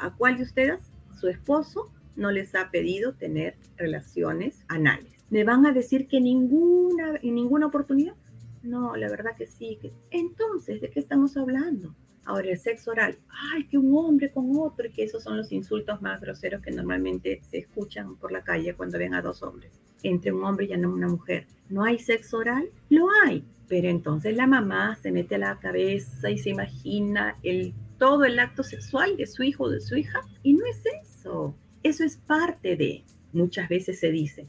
¿a 0.00 0.14
cuál 0.14 0.36
de 0.36 0.44
ustedes, 0.44 0.80
su 1.18 1.28
esposo 1.28 1.90
no 2.16 2.30
les 2.30 2.54
ha 2.54 2.70
pedido 2.70 3.14
tener 3.14 3.56
relaciones 3.76 4.64
anales. 4.68 5.24
¿Me 5.30 5.44
van 5.44 5.66
a 5.66 5.72
decir 5.72 6.06
que 6.06 6.20
ninguna, 6.20 7.18
en 7.22 7.34
ninguna 7.34 7.66
oportunidad? 7.66 8.14
No, 8.62 8.94
la 8.96 9.08
verdad 9.08 9.36
que 9.36 9.46
sí. 9.46 9.78
Entonces, 10.10 10.80
¿de 10.80 10.90
qué 10.90 11.00
estamos 11.00 11.36
hablando? 11.36 11.94
Ahora, 12.24 12.50
el 12.50 12.58
sexo 12.58 12.92
oral, 12.92 13.18
ay, 13.54 13.64
que 13.66 13.78
un 13.78 13.94
hombre 13.96 14.30
con 14.30 14.56
otro, 14.56 14.86
y 14.86 14.90
que 14.90 15.04
esos 15.04 15.22
son 15.22 15.36
los 15.36 15.50
insultos 15.52 16.00
más 16.02 16.20
groseros 16.20 16.62
que 16.62 16.70
normalmente 16.70 17.40
se 17.50 17.58
escuchan 17.58 18.16
por 18.16 18.30
la 18.30 18.42
calle 18.42 18.74
cuando 18.74 18.98
ven 18.98 19.14
a 19.14 19.22
dos 19.22 19.42
hombres, 19.42 19.72
entre 20.02 20.32
un 20.32 20.44
hombre 20.44 20.66
y 20.66 20.74
una 20.74 21.08
mujer. 21.08 21.46
¿No 21.68 21.84
hay 21.84 21.98
sexo 21.98 22.38
oral? 22.38 22.70
Lo 22.88 23.06
hay, 23.24 23.44
pero 23.68 23.88
entonces 23.88 24.36
la 24.36 24.46
mamá 24.46 24.96
se 24.96 25.12
mete 25.12 25.36
a 25.36 25.38
la 25.38 25.58
cabeza 25.58 26.30
y 26.30 26.38
se 26.38 26.50
imagina 26.50 27.36
el, 27.42 27.74
todo 27.98 28.24
el 28.24 28.38
acto 28.38 28.62
sexual 28.62 29.16
de 29.16 29.26
su 29.26 29.42
hijo 29.42 29.64
o 29.64 29.70
de 29.70 29.80
su 29.80 29.96
hija, 29.96 30.20
y 30.42 30.54
no 30.54 30.64
es 30.66 30.82
eso. 31.02 31.54
Eso 31.82 32.04
es 32.04 32.16
parte 32.16 32.76
de, 32.76 33.04
muchas 33.32 33.68
veces 33.68 33.98
se 33.98 34.10
dice, 34.10 34.46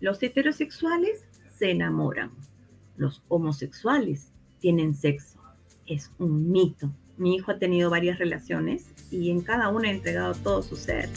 los 0.00 0.22
heterosexuales 0.22 1.24
se 1.50 1.72
enamoran, 1.72 2.30
los 2.96 3.22
homosexuales 3.28 4.32
tienen 4.60 4.94
sexo. 4.94 5.40
Es 5.86 6.12
un 6.18 6.50
mito. 6.50 6.92
Mi 7.18 7.34
hijo 7.34 7.50
ha 7.50 7.58
tenido 7.58 7.90
varias 7.90 8.18
relaciones 8.18 8.86
y 9.10 9.30
en 9.30 9.42
cada 9.42 9.68
una 9.68 9.88
ha 9.88 9.92
entregado 9.92 10.34
todo 10.34 10.62
su 10.62 10.76
ser. 10.76 11.10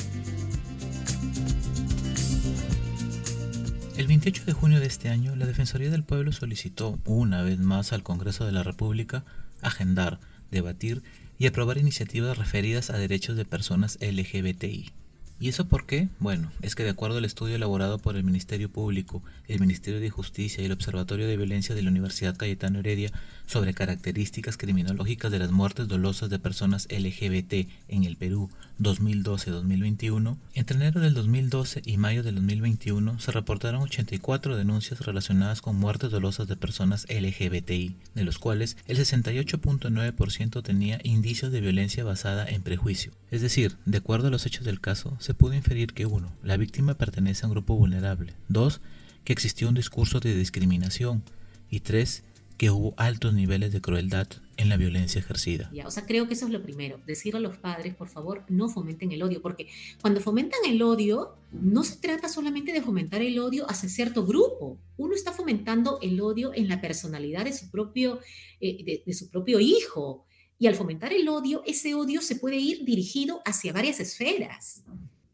El 3.98 4.08
28 4.08 4.46
de 4.46 4.54
junio 4.54 4.80
de 4.80 4.88
este 4.88 5.10
año, 5.10 5.36
la 5.36 5.46
Defensoría 5.46 5.92
del 5.92 6.04
Pueblo 6.04 6.32
solicitó 6.32 6.98
una 7.06 7.44
vez 7.44 7.60
más 7.60 7.94
al 7.94 8.02
Congreso 8.02 8.46
de 8.46 8.52
la 8.52 8.64
República 8.64 9.24
agendar, 9.62 10.20
debatir 10.50 11.04
y 11.38 11.46
aprobar 11.46 11.78
iniciativas 11.78 12.38
referidas 12.38 12.90
a 12.90 12.98
derechos 12.98 13.36
de 13.36 13.46
personas 13.46 14.00
LGBTI. 14.02 14.92
¿Y 15.42 15.50
eso 15.50 15.66
por 15.66 15.88
qué? 15.88 16.08
Bueno, 16.20 16.52
es 16.62 16.76
que 16.76 16.84
de 16.84 16.92
acuerdo 16.92 17.18
al 17.18 17.26
estudio 17.26 17.56
elaborado 17.56 17.98
por 17.98 18.16
el 18.16 18.24
Ministerio 18.24 18.70
Público, 18.70 19.24
el 19.48 19.60
Ministerio 19.60 20.00
de 20.00 20.12
Justicia 20.12 20.62
y 20.62 20.68
el 20.68 20.72
Observatorio 20.72 21.26
de 21.26 21.36
Violencia 21.36 21.74
de 21.74 21.82
la 21.82 21.90
Universidad 21.90 22.38
Cayetano 22.38 22.78
Heredia 22.78 23.12
sobre 23.48 23.74
características 23.74 24.56
criminológicas 24.56 25.32
de 25.32 25.40
las 25.40 25.50
muertes 25.50 25.88
dolosas 25.88 26.30
de 26.30 26.38
personas 26.38 26.88
LGBT 26.92 27.68
en 27.88 28.04
el 28.04 28.18
Perú 28.18 28.52
2012-2021, 28.82 30.38
entre 30.54 30.78
enero 30.78 31.02
del 31.02 31.14
2012 31.14 31.82
y 31.86 31.98
mayo 31.98 32.24
del 32.24 32.36
2021 32.36 33.20
se 33.20 33.32
reportaron 33.32 33.82
84 33.82 34.58
denuncias 34.58 35.00
relacionadas 35.02 35.62
con 35.62 35.76
muertes 35.76 36.12
dolosas 36.12 36.48
de 36.48 36.56
personas 36.56 37.06
LGBTI, 37.10 37.96
de 38.16 38.24
los 38.24 38.40
cuales 38.40 38.78
el 38.88 38.98
68.9% 38.98 40.64
tenía 40.64 41.00
indicios 41.04 41.52
de 41.52 41.62
violencia 41.62 42.04
basada 42.04 42.48
en 42.48 42.64
prejuicio. 42.64 43.12
Es 43.30 43.42
decir, 43.42 43.78
de 43.86 43.98
acuerdo 44.00 44.28
a 44.28 44.32
los 44.32 44.46
hechos 44.46 44.66
del 44.66 44.82
caso, 44.82 45.16
se 45.20 45.34
pudo 45.34 45.54
inferir 45.54 45.94
que 45.94 46.06
1. 46.06 46.32
La 46.44 46.58
víctima 46.58 46.96
pertenece 46.96 47.46
a 47.46 47.48
un 47.48 47.54
grupo 47.54 47.76
vulnerable. 47.76 48.34
2. 48.50 48.82
Que 49.24 49.34
existió 49.34 49.70
un 49.70 49.76
discurso 49.76 50.20
de 50.20 50.36
discriminación. 50.36 51.24
Y 51.70 51.82
3 51.82 52.24
que 52.58 52.70
hubo 52.70 52.94
altos 52.98 53.34
niveles 53.34 53.72
de 53.72 53.82
crueldad 53.82 54.28
en 54.62 54.70
la 54.70 54.78
violencia 54.78 55.20
ejercida. 55.20 55.70
Ya, 55.74 55.88
o 55.88 55.92
sea, 55.92 56.06
creo 56.06 56.28
que 56.28 56.36
eso 56.36 56.46
es 56.46 56.52
lo 56.52 56.62
primero, 56.62 57.00
decir 57.06 57.36
a 57.36 57.40
los 57.40 57.58
padres, 57.58 57.96
por 57.96 58.08
favor, 58.08 58.46
no 58.50 58.70
fomenten 58.70 59.12
el 59.12 59.24
odio, 59.24 59.42
porque 59.42 59.68
cuando 60.02 60.22
fomentan 60.22 60.60
el 60.68 60.82
odio, 60.82 61.36
no 61.52 61.84
se 61.84 61.98
trata 61.98 62.30
solamente 62.30 62.72
de 62.72 62.82
fomentar 62.82 63.22
el 63.22 63.40
odio 63.40 63.70
hacia 63.70 63.90
cierto 63.90 64.26
grupo, 64.26 64.78
uno 64.98 65.16
está 65.16 65.32
fomentando 65.32 66.00
el 66.02 66.22
odio 66.22 66.52
en 66.54 66.68
la 66.68 66.80
personalidad 66.80 67.46
de 67.46 67.54
su 67.54 67.70
propio, 67.70 68.20
eh, 68.60 69.04
de, 69.06 69.14
su 69.14 69.30
propio 69.30 69.60
hijo, 69.60 70.26
y 70.60 70.68
al 70.68 70.76
fomentar 70.76 71.12
el 71.12 71.28
odio, 71.28 71.64
ese 71.66 71.96
odio 71.96 72.22
se 72.22 72.36
puede 72.36 72.58
ir 72.58 72.86
dirigido 72.86 73.42
hacia 73.46 73.74
varias 73.74 74.00
esferas. 74.00 74.84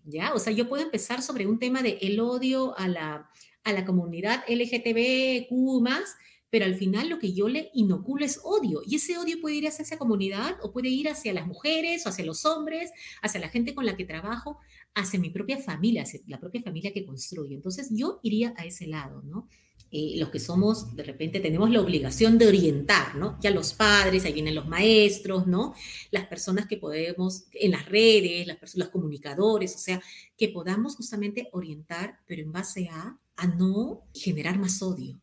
¿Ya? 0.06 0.34
O 0.34 0.40
sea, 0.40 0.54
yo 0.54 0.70
puedo 0.70 0.84
empezar 0.84 1.22
sobre 1.22 1.46
un 1.46 1.60
tema 1.60 1.82
de 1.82 1.98
el 2.02 2.22
odio 2.22 2.78
a 2.78 2.88
la, 2.88 3.30
a 3.66 3.74
la 3.74 3.84
comunidad 3.84 4.46
LGTBQ 4.48 5.82
más, 5.82 6.16
pero 6.50 6.66
al 6.66 6.76
final 6.76 7.10
lo 7.10 7.20
que 7.20 7.34
yo 7.34 7.50
le 7.50 7.70
inoculo 7.74 8.26
es 8.26 8.40
odio. 8.44 8.82
Y 8.86 8.96
ese 8.96 9.18
odio 9.18 9.40
puede 9.42 9.56
ir 9.56 9.68
hacia 9.68 9.84
esa 9.84 9.98
comunidad 9.98 10.58
o 10.62 10.72
puede 10.72 10.90
ir 10.90 11.10
hacia 11.10 11.34
las 11.34 11.48
mujeres 11.48 12.06
o 12.06 12.10
hacia 12.10 12.26
los 12.26 12.46
hombres, 12.46 12.92
hacia 13.22 13.40
la 13.40 13.50
gente 13.50 13.76
con 13.76 13.86
la 13.86 13.98
que 13.98 14.06
trabajo, 14.06 14.60
hacia 14.96 15.20
mi 15.20 15.30
propia 15.30 15.58
familia, 15.58 16.04
hacia 16.04 16.22
la 16.28 16.40
propia 16.40 16.62
familia 16.62 16.94
que 16.94 17.06
construyo. 17.06 17.56
Entonces 17.56 17.90
yo 17.92 18.20
iría 18.24 18.54
a 18.58 18.66
ese 18.66 18.88
lado, 18.88 19.22
¿no? 19.24 19.48
Eh, 19.90 20.16
los 20.18 20.30
que 20.30 20.40
somos, 20.40 20.96
de 20.98 21.04
repente 21.04 21.40
tenemos 21.40 21.70
la 21.70 21.80
obligación 21.80 22.38
de 22.38 22.48
orientar, 22.48 23.16
¿no? 23.16 23.38
Ya 23.40 23.52
los 23.52 23.74
padres, 23.74 24.26
ahí 24.26 24.34
vienen 24.34 24.56
los 24.56 24.68
maestros, 24.68 25.48
¿no? 25.48 25.74
Las 26.12 26.28
personas 26.28 26.68
que 26.68 26.76
podemos, 26.76 27.46
en 27.54 27.72
las 27.72 27.86
redes, 27.86 28.48
las 28.48 28.58
personas, 28.58 28.88
los 28.88 28.92
comunicadores, 28.92 29.76
o 29.76 29.78
sea, 29.78 30.02
que 30.38 30.50
podamos 30.50 30.98
justamente 30.98 31.48
orientar, 31.54 32.20
pero 32.26 32.42
en 32.42 32.52
base 32.52 32.90
a, 32.92 33.18
a 33.38 33.48
no 33.48 34.02
generar 34.14 34.60
más 34.60 34.82
odio. 34.82 35.18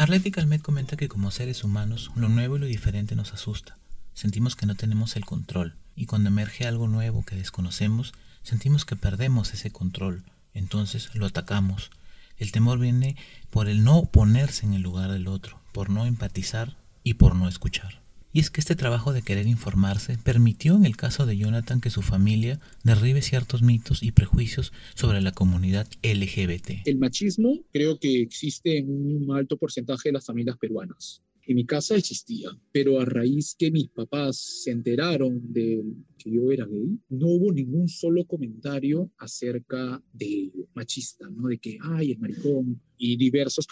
Arleti 0.00 0.30
Calmet 0.30 0.62
comenta 0.62 0.96
que 0.96 1.10
como 1.10 1.30
seres 1.30 1.62
humanos, 1.62 2.10
lo 2.16 2.30
nuevo 2.30 2.56
y 2.56 2.60
lo 2.60 2.64
diferente 2.64 3.14
nos 3.14 3.34
asusta. 3.34 3.76
Sentimos 4.14 4.56
que 4.56 4.64
no 4.64 4.74
tenemos 4.74 5.14
el 5.14 5.26
control, 5.26 5.76
y 5.94 6.06
cuando 6.06 6.30
emerge 6.30 6.66
algo 6.66 6.88
nuevo 6.88 7.22
que 7.22 7.36
desconocemos, 7.36 8.14
sentimos 8.42 8.86
que 8.86 8.96
perdemos 8.96 9.52
ese 9.52 9.70
control, 9.70 10.24
entonces 10.54 11.14
lo 11.14 11.26
atacamos. 11.26 11.90
El 12.38 12.50
temor 12.50 12.78
viene 12.78 13.18
por 13.50 13.68
el 13.68 13.84
no 13.84 14.06
ponerse 14.06 14.64
en 14.64 14.72
el 14.72 14.80
lugar 14.80 15.12
del 15.12 15.28
otro, 15.28 15.60
por 15.70 15.90
no 15.90 16.06
empatizar 16.06 16.78
y 17.04 17.14
por 17.14 17.34
no 17.34 17.46
escuchar. 17.46 17.99
Y 18.32 18.38
es 18.38 18.50
que 18.50 18.60
este 18.60 18.76
trabajo 18.76 19.12
de 19.12 19.22
querer 19.22 19.48
informarse 19.48 20.16
permitió 20.22 20.76
en 20.76 20.84
el 20.84 20.96
caso 20.96 21.26
de 21.26 21.36
Jonathan 21.36 21.80
que 21.80 21.90
su 21.90 22.00
familia 22.00 22.60
derribe 22.84 23.22
ciertos 23.22 23.62
mitos 23.62 24.04
y 24.04 24.12
prejuicios 24.12 24.72
sobre 24.94 25.20
la 25.20 25.32
comunidad 25.32 25.88
LGBT. 26.04 26.86
El 26.86 26.98
machismo 26.98 27.58
creo 27.72 27.98
que 27.98 28.22
existe 28.22 28.78
en 28.78 28.88
un 28.88 29.36
alto 29.36 29.56
porcentaje 29.56 30.10
de 30.10 30.12
las 30.12 30.26
familias 30.26 30.56
peruanas. 30.58 31.22
En 31.44 31.56
mi 31.56 31.66
casa 31.66 31.96
existía, 31.96 32.50
pero 32.70 33.00
a 33.00 33.04
raíz 33.04 33.56
que 33.58 33.72
mis 33.72 33.88
papás 33.88 34.36
se 34.62 34.70
enteraron 34.70 35.52
de 35.52 35.82
que 36.16 36.30
yo 36.30 36.52
era 36.52 36.66
gay, 36.66 37.00
no 37.08 37.26
hubo 37.26 37.52
ningún 37.52 37.88
solo 37.88 38.24
comentario 38.24 39.10
acerca 39.18 40.00
de 40.12 40.52
machista, 40.74 41.28
¿no? 41.28 41.48
De 41.48 41.58
que, 41.58 41.78
ay, 41.82 42.12
el 42.12 42.18
maricón, 42.18 42.80
y 43.02 43.16
diversos 43.16 43.66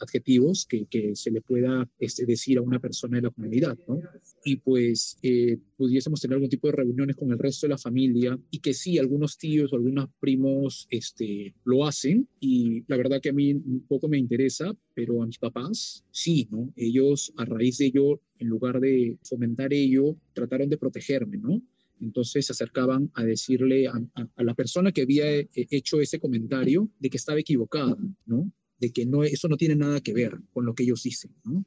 adjetivos 0.00 0.64
que, 0.64 0.86
que, 0.86 1.14
se 1.14 1.30
le 1.30 1.42
pueda 1.42 1.86
este, 1.98 2.24
decir 2.24 2.56
a 2.56 2.62
una 2.62 2.80
persona 2.80 3.18
de 3.18 3.24
la 3.24 3.30
comunidad, 3.30 3.78
¿no? 3.86 4.00
Y 4.42 4.56
pues 4.56 5.18
eh, 5.22 5.58
pudiésemos 5.76 6.18
tener 6.18 6.36
algún 6.36 6.48
tipo 6.48 6.66
de 6.68 6.76
reuniones 6.76 7.14
con 7.14 7.30
el 7.30 7.38
resto 7.38 7.66
de 7.66 7.72
la 7.72 7.78
familia 7.78 8.38
y 8.50 8.58
que 8.60 8.72
sí, 8.72 8.98
algunos 8.98 9.36
tíos 9.36 9.70
o 9.70 9.76
algunos 9.76 10.08
primos 10.18 10.86
este, 10.88 11.54
lo 11.64 11.86
hacen 11.86 12.26
y 12.40 12.82
la 12.86 12.96
verdad 12.96 13.20
que 13.20 13.28
a 13.28 13.34
mí 13.34 13.52
un 13.52 13.84
poco 13.86 14.08
me 14.08 14.16
interesa, 14.16 14.74
pero 14.94 15.22
a 15.22 15.26
mis 15.26 15.38
papás 15.38 16.02
sí, 16.10 16.48
¿no? 16.50 16.72
Ellos 16.74 17.34
a 17.36 17.44
raíz 17.44 17.76
de 17.76 17.86
ello, 17.86 18.22
en 18.38 18.48
lugar 18.48 18.80
de 18.80 19.18
fomentar 19.24 19.74
ello, 19.74 20.16
trataron 20.32 20.70
de 20.70 20.78
protegerme, 20.78 21.36
¿no? 21.36 21.60
Entonces 22.00 22.46
se 22.46 22.52
acercaban 22.52 23.10
a 23.12 23.24
decirle 23.24 23.88
a, 23.88 24.00
la 24.42 24.54
persona 24.54 24.90
que 24.90 25.02
había 25.02 25.26
eh, 25.38 25.48
hecho 25.52 26.00
ese 26.00 26.18
comentario 26.18 26.88
de 26.98 27.10
que 27.10 27.18
estaba 27.18 27.38
equivocada, 27.38 27.94
¿no? 28.24 28.50
De 28.80 28.90
que 28.90 29.06
no, 29.06 29.22
eso 29.24 29.48
no 29.48 29.56
tiene 29.56 29.76
nada 29.76 30.00
que 30.00 30.12
ver 30.12 30.38
con 30.52 30.64
lo 30.64 30.74
que 30.74 30.84
ellos 30.84 31.02
dicen, 31.02 31.32
¿no? 31.44 31.64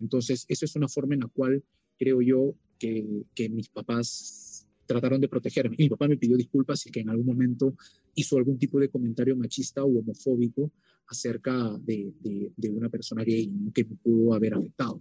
Entonces, 0.00 0.44
eso 0.48 0.64
es 0.64 0.76
una 0.76 0.88
forma 0.88 1.14
en 1.14 1.20
la 1.20 1.28
cual 1.28 1.62
creo 1.98 2.20
yo 2.22 2.54
que, 2.78 3.04
que 3.34 3.48
mis 3.48 3.68
papás 3.68 4.66
trataron 4.86 5.20
de 5.20 5.28
protegerme. 5.28 5.76
mi 5.78 5.88
papá 5.88 6.08
me 6.08 6.16
pidió 6.16 6.36
disculpas 6.36 6.86
y 6.86 6.90
que 6.90 7.00
en 7.00 7.10
algún 7.10 7.26
momento 7.26 7.74
hizo 8.14 8.36
algún 8.36 8.58
tipo 8.58 8.78
de 8.78 8.88
comentario 8.88 9.36
machista 9.36 9.84
o 9.84 9.98
homofóbico 9.98 10.70
acerca 11.06 11.76
de, 11.78 12.12
de, 12.20 12.52
de 12.56 12.70
una 12.70 12.88
persona 12.88 13.24
gay 13.24 13.50
que 13.74 13.84
me 13.84 13.96
pudo 13.96 14.34
haber 14.34 14.54
afectado. 14.54 15.00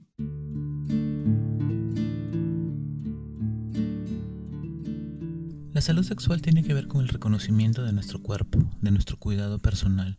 La 5.74 5.82
salud 5.82 6.04
sexual 6.04 6.42
tiene 6.42 6.64
que 6.64 6.74
ver 6.74 6.88
con 6.88 7.02
el 7.02 7.08
reconocimiento 7.08 7.84
de 7.84 7.94
nuestro 7.94 8.22
cuerpo, 8.22 8.60
de 8.82 8.92
nuestro 8.92 9.18
cuidado 9.18 9.60
personal, 9.60 10.18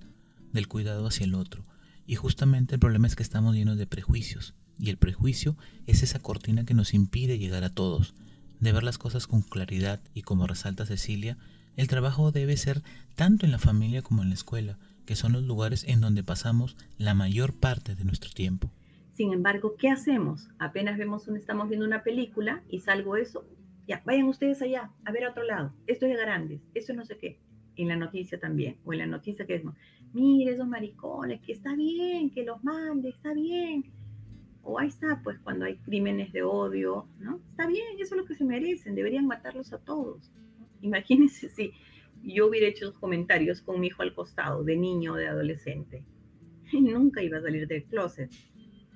del 0.54 0.68
cuidado 0.68 1.06
hacia 1.06 1.24
el 1.24 1.34
otro. 1.34 1.66
Y 2.06 2.14
justamente 2.14 2.76
el 2.76 2.80
problema 2.80 3.06
es 3.06 3.16
que 3.16 3.22
estamos 3.22 3.54
llenos 3.54 3.76
de 3.76 3.86
prejuicios. 3.86 4.54
Y 4.78 4.88
el 4.88 4.96
prejuicio 4.96 5.56
es 5.86 6.02
esa 6.02 6.20
cortina 6.20 6.64
que 6.64 6.74
nos 6.74 6.94
impide 6.94 7.38
llegar 7.38 7.64
a 7.64 7.70
todos, 7.70 8.14
de 8.60 8.72
ver 8.72 8.82
las 8.82 8.98
cosas 8.98 9.26
con 9.26 9.42
claridad 9.42 10.00
y 10.14 10.22
como 10.22 10.46
resalta 10.46 10.86
Cecilia, 10.86 11.36
el 11.76 11.88
trabajo 11.88 12.30
debe 12.32 12.56
ser 12.56 12.82
tanto 13.16 13.44
en 13.46 13.52
la 13.52 13.58
familia 13.58 14.02
como 14.02 14.22
en 14.22 14.28
la 14.28 14.34
escuela, 14.34 14.78
que 15.06 15.16
son 15.16 15.32
los 15.32 15.42
lugares 15.42 15.84
en 15.86 16.00
donde 16.00 16.22
pasamos 16.22 16.76
la 16.98 17.14
mayor 17.14 17.52
parte 17.52 17.94
de 17.94 18.04
nuestro 18.04 18.30
tiempo. 18.30 18.70
Sin 19.12 19.32
embargo, 19.32 19.76
¿qué 19.78 19.90
hacemos? 19.90 20.48
Apenas 20.58 20.98
vemos 20.98 21.28
un, 21.28 21.36
estamos 21.36 21.68
viendo 21.68 21.86
una 21.86 22.02
película 22.02 22.62
y 22.68 22.80
salgo 22.80 23.16
eso, 23.16 23.44
ya, 23.86 24.02
vayan 24.04 24.26
ustedes 24.26 24.62
allá, 24.62 24.90
a 25.04 25.12
ver 25.12 25.24
a 25.24 25.30
otro 25.30 25.44
lado. 25.44 25.72
Esto 25.86 26.06
es 26.06 26.16
de 26.16 26.20
grandes, 26.20 26.62
esto 26.74 26.94
no 26.94 27.04
sé 27.04 27.18
qué. 27.18 27.38
En 27.76 27.88
la 27.88 27.96
noticia 27.96 28.38
también, 28.38 28.78
o 28.84 28.92
en 28.92 29.00
la 29.00 29.06
noticia 29.06 29.46
que 29.46 29.56
es, 29.56 29.62
mire 30.14 30.52
esos 30.52 30.66
maricones, 30.66 31.40
que 31.42 31.52
está 31.52 31.74
bien, 31.74 32.30
que 32.30 32.44
los 32.44 32.62
mande, 32.64 33.10
está 33.10 33.34
bien. 33.34 33.84
O 34.62 34.78
ahí 34.78 34.88
está, 34.88 35.20
pues 35.22 35.38
cuando 35.40 35.66
hay 35.66 35.76
crímenes 35.76 36.32
de 36.32 36.42
odio, 36.42 37.06
¿no? 37.18 37.40
Está 37.50 37.66
bien, 37.66 37.98
eso 37.98 38.14
es 38.14 38.20
lo 38.20 38.24
que 38.24 38.34
se 38.34 38.44
merecen, 38.44 38.94
deberían 38.94 39.26
matarlos 39.26 39.72
a 39.72 39.78
todos. 39.78 40.32
Imagínense 40.80 41.48
si 41.48 41.72
yo 42.22 42.46
hubiera 42.46 42.68
hecho 42.68 42.86
esos 42.86 42.98
comentarios 42.98 43.60
con 43.60 43.80
mi 43.80 43.88
hijo 43.88 44.02
al 44.02 44.14
costado, 44.14 44.64
de 44.64 44.76
niño 44.76 45.14
o 45.14 45.16
de 45.16 45.28
adolescente. 45.28 46.04
Y 46.72 46.80
nunca 46.80 47.22
iba 47.22 47.38
a 47.38 47.42
salir 47.42 47.68
del 47.68 47.84
closet 47.84 48.30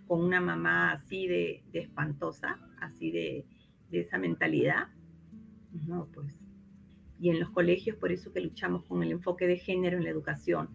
con 0.07 0.25
una 0.25 0.41
mamá 0.41 0.93
así 0.93 1.27
de, 1.27 1.63
espantosa, 1.75 2.59
así 2.81 3.11
de, 3.11 3.45
de 3.91 4.01
esa 4.01 4.17
mentalidad. 4.17 4.89
No, 5.87 6.09
pues. 6.15 6.35
Y 7.21 7.29
en 7.29 7.41
los 7.41 7.51
colegios, 7.51 7.97
por 7.97 8.11
eso 8.11 8.33
que 8.33 8.41
luchamos 8.41 8.85
con 8.85 9.03
el 9.03 9.13
enfoque 9.13 9.47
de 9.47 9.59
género 9.59 9.99
en 9.99 10.05
la 10.05 10.11
educación, 10.11 10.71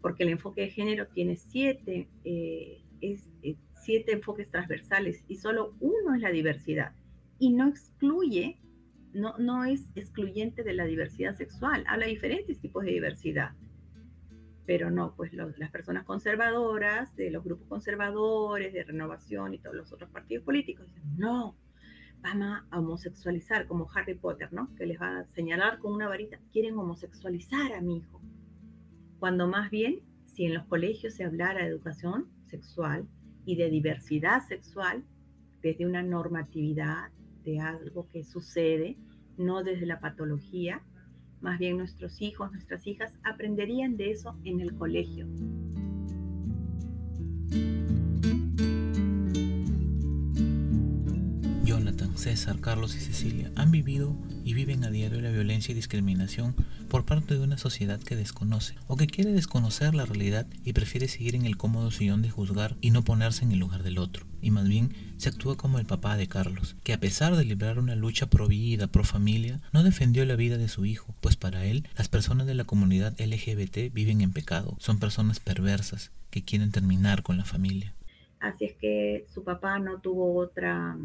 porque 0.00 0.24
el 0.24 0.30
enfoque 0.30 0.62
de 0.62 0.70
género 0.70 1.06
tiene 1.08 1.36
siete, 1.36 2.08
eh, 2.24 2.82
es, 3.00 3.28
eh, 3.42 3.56
siete 3.74 4.12
enfoques 4.12 4.50
transversales 4.50 5.24
y 5.28 5.36
solo 5.36 5.74
uno 5.80 6.14
es 6.14 6.20
la 6.20 6.30
diversidad. 6.30 6.92
Y 7.38 7.50
no 7.50 7.68
excluye, 7.68 8.58
no, 9.12 9.36
no 9.38 9.64
es 9.64 9.90
excluyente 9.94 10.62
de 10.62 10.74
la 10.74 10.84
diversidad 10.84 11.34
sexual, 11.36 11.84
habla 11.86 12.06
de 12.06 12.12
diferentes 12.12 12.60
tipos 12.60 12.84
de 12.84 12.92
diversidad 12.92 13.52
pero 14.70 14.88
no, 14.88 15.16
pues 15.16 15.32
las 15.32 15.70
personas 15.72 16.04
conservadoras, 16.04 17.16
de 17.16 17.32
los 17.32 17.42
grupos 17.42 17.66
conservadores, 17.66 18.72
de 18.72 18.84
renovación 18.84 19.52
y 19.52 19.58
todos 19.58 19.74
los 19.74 19.92
otros 19.92 20.08
partidos 20.10 20.44
políticos 20.44 20.86
dicen, 20.86 21.02
no, 21.16 21.56
vamos 22.20 22.62
a 22.70 22.78
homosexualizar, 22.78 23.66
como 23.66 23.88
Harry 23.92 24.14
Potter, 24.14 24.52
¿no? 24.52 24.72
Que 24.76 24.86
les 24.86 25.00
va 25.00 25.18
a 25.18 25.24
señalar 25.24 25.80
con 25.80 25.92
una 25.92 26.06
varita, 26.06 26.38
quieren 26.52 26.78
homosexualizar 26.78 27.72
a 27.72 27.80
mi 27.80 27.96
hijo. 27.96 28.22
Cuando 29.20 29.46
más 29.46 29.70
bien, 29.70 30.00
si 30.24 30.46
en 30.46 30.54
los 30.54 30.64
colegios 30.64 31.14
se 31.14 31.24
hablara 31.24 31.60
de 31.60 31.68
educación 31.68 32.28
sexual 32.46 33.06
y 33.44 33.54
de 33.56 33.68
diversidad 33.68 34.40
sexual, 34.48 35.04
desde 35.60 35.84
una 35.86 36.02
normatividad 36.02 37.10
de 37.44 37.60
algo 37.60 38.08
que 38.08 38.24
sucede, 38.24 38.96
no 39.36 39.62
desde 39.62 39.84
la 39.84 40.00
patología, 40.00 40.82
más 41.42 41.58
bien 41.58 41.76
nuestros 41.76 42.22
hijos, 42.22 42.50
nuestras 42.50 42.86
hijas 42.86 43.12
aprenderían 43.22 43.98
de 43.98 44.10
eso 44.10 44.38
en 44.44 44.60
el 44.60 44.74
colegio. 44.74 45.26
César, 52.20 52.60
Carlos 52.60 52.94
y 52.96 53.00
Cecilia 53.00 53.50
han 53.56 53.70
vivido 53.70 54.14
y 54.44 54.52
viven 54.52 54.84
a 54.84 54.90
diario 54.90 55.22
la 55.22 55.30
violencia 55.30 55.72
y 55.72 55.74
discriminación 55.74 56.54
por 56.90 57.06
parte 57.06 57.32
de 57.32 57.40
una 57.40 57.56
sociedad 57.56 57.98
que 57.98 58.14
desconoce 58.14 58.74
o 58.88 58.96
que 58.98 59.06
quiere 59.06 59.32
desconocer 59.32 59.94
la 59.94 60.04
realidad 60.04 60.46
y 60.62 60.74
prefiere 60.74 61.08
seguir 61.08 61.34
en 61.34 61.46
el 61.46 61.56
cómodo 61.56 61.90
sillón 61.90 62.20
de 62.20 62.28
juzgar 62.28 62.76
y 62.82 62.90
no 62.90 63.04
ponerse 63.04 63.46
en 63.46 63.52
el 63.52 63.58
lugar 63.58 63.82
del 63.82 63.96
otro. 63.96 64.26
Y 64.42 64.50
más 64.50 64.68
bien 64.68 64.90
se 65.16 65.30
actúa 65.30 65.56
como 65.56 65.78
el 65.78 65.86
papá 65.86 66.18
de 66.18 66.28
Carlos, 66.28 66.76
que 66.84 66.92
a 66.92 67.00
pesar 67.00 67.36
de 67.36 67.44
librar 67.46 67.78
una 67.78 67.96
lucha 67.96 68.26
pro 68.26 68.48
vida, 68.48 68.86
pro 68.86 69.02
familia, 69.02 69.62
no 69.72 69.82
defendió 69.82 70.26
la 70.26 70.36
vida 70.36 70.58
de 70.58 70.68
su 70.68 70.84
hijo, 70.84 71.14
pues 71.22 71.36
para 71.36 71.64
él 71.64 71.88
las 71.96 72.08
personas 72.08 72.46
de 72.46 72.54
la 72.54 72.64
comunidad 72.64 73.18
LGBT 73.18 73.94
viven 73.94 74.20
en 74.20 74.34
pecado, 74.34 74.76
son 74.78 74.98
personas 74.98 75.40
perversas 75.40 76.12
que 76.28 76.44
quieren 76.44 76.70
terminar 76.70 77.22
con 77.22 77.38
la 77.38 77.46
familia. 77.46 77.94
Así 78.40 78.66
es 78.66 78.74
que 78.74 79.26
su 79.32 79.42
papá 79.42 79.78
no 79.78 80.00
tuvo 80.00 80.36
otra 80.36 80.98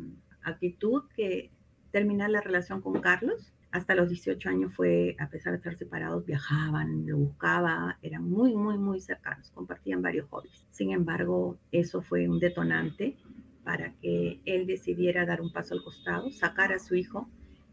actitud 0.45 1.03
que 1.15 1.51
terminar 1.91 2.29
la 2.29 2.41
relación 2.41 2.81
con 2.81 2.99
Carlos. 3.01 3.53
Hasta 3.71 3.95
los 3.95 4.09
18 4.09 4.49
años 4.49 4.73
fue, 4.73 5.15
a 5.19 5.29
pesar 5.29 5.51
de 5.51 5.57
estar 5.57 5.75
separados, 5.75 6.25
viajaban, 6.25 7.05
lo 7.05 7.17
buscaba, 7.17 7.97
eran 8.01 8.29
muy, 8.29 8.55
muy, 8.55 8.77
muy 8.77 9.01
cercanos, 9.01 9.49
compartían 9.51 10.01
varios 10.01 10.29
hobbies. 10.29 10.65
Sin 10.71 10.91
embargo, 10.91 11.57
eso 11.71 12.01
fue 12.01 12.29
un 12.29 12.39
detonante 12.39 13.17
para 13.65 13.93
que 14.01 14.39
él 14.45 14.65
decidiera 14.65 15.25
dar 15.25 15.41
un 15.41 15.51
paso 15.51 15.73
al 15.73 15.83
costado, 15.83 16.31
sacar 16.31 16.71
a 16.71 16.79
su 16.79 16.95
hijo 16.95 17.27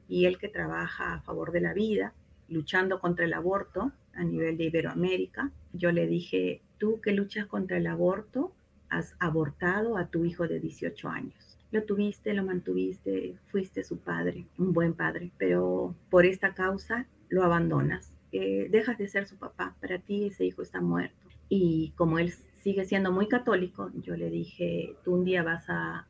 y 0.09 0.25
él 0.25 0.39
que 0.39 0.49
trabaja 0.49 1.15
a 1.15 1.21
favor 1.21 1.53
de 1.53 1.61
la 1.61 1.73
vida, 1.73 2.15
luchando 2.49 2.99
contra 2.99 3.25
el 3.25 3.35
aborto 3.35 3.93
a 4.15 4.25
nivel 4.25 4.57
de 4.57 4.65
Iberoamérica. 4.65 5.53
Yo 5.73 5.93
le 5.93 6.07
dije, 6.07 6.63
tú 6.79 7.01
que 7.01 7.13
luchas 7.13 7.47
contra 7.47 7.77
el 7.77 7.87
aborto, 7.87 8.53
has 8.89 9.15
abortado 9.21 9.97
a 9.97 10.09
tu 10.09 10.25
hijo 10.25 10.49
de 10.49 10.59
18 10.61 11.09
años 11.09 11.52
lo 11.73 11.85
tuviste, 11.85 12.35
lo 12.35 12.45
mantuviste, 12.45 13.35
fuiste 13.47 13.83
su 13.83 13.99
padre, 13.99 14.47
un 14.59 14.73
buen 14.73 14.93
padre, 14.93 15.33
pero 15.39 15.97
por 16.11 16.27
esta 16.27 16.55
causa 16.55 17.09
lo 17.29 17.43
abandonas. 17.43 18.13
Eh, 18.31 18.69
dejas 18.71 18.99
de 18.99 19.09
ser 19.09 19.27
su 19.27 19.37
papá, 19.39 19.75
para 19.81 19.99
ti 19.99 20.27
ese 20.27 20.45
hijo 20.45 20.63
está 20.63 20.81
muerto. 20.81 21.17
Y 21.49 21.93
como 21.97 22.19
él 22.19 22.33
sigue 22.63 22.85
siendo 22.85 23.11
muy 23.11 23.27
católico, 23.27 23.91
yo 23.95 24.17
le 24.17 24.31
dije, 24.31 24.97
tú 25.03 25.15
un 25.15 25.25
día 25.25 25.43
vas 25.43 25.65
a, 25.69 26.07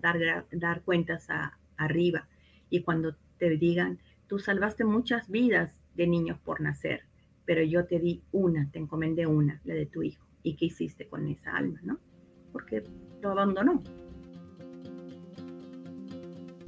dar, 0.00 0.46
dar 0.52 0.82
cuentas 0.82 1.28
a, 1.30 1.58
arriba 1.76 2.28
y 2.70 2.82
cuando 2.82 3.16
te 3.38 3.50
digan, 3.50 3.98
tú 4.28 4.38
salvaste 4.38 4.84
muchas 4.84 5.28
vidas 5.28 5.78
de 5.94 6.06
niños 6.06 6.38
por 6.38 6.60
nacer, 6.60 7.02
pero 7.44 7.62
yo 7.62 7.86
te 7.86 7.98
di 7.98 8.22
una, 8.30 8.70
te 8.70 8.78
encomendé 8.78 9.26
una, 9.26 9.60
la 9.64 9.74
de 9.74 9.86
tu 9.86 10.02
hijo. 10.02 10.24
¿Y 10.42 10.54
qué 10.54 10.66
hiciste 10.66 11.08
con 11.08 11.26
esa 11.26 11.56
alma, 11.56 11.80
no? 11.82 11.98
Porque 12.52 12.84
lo 13.20 13.32
abandonó. 13.32 13.82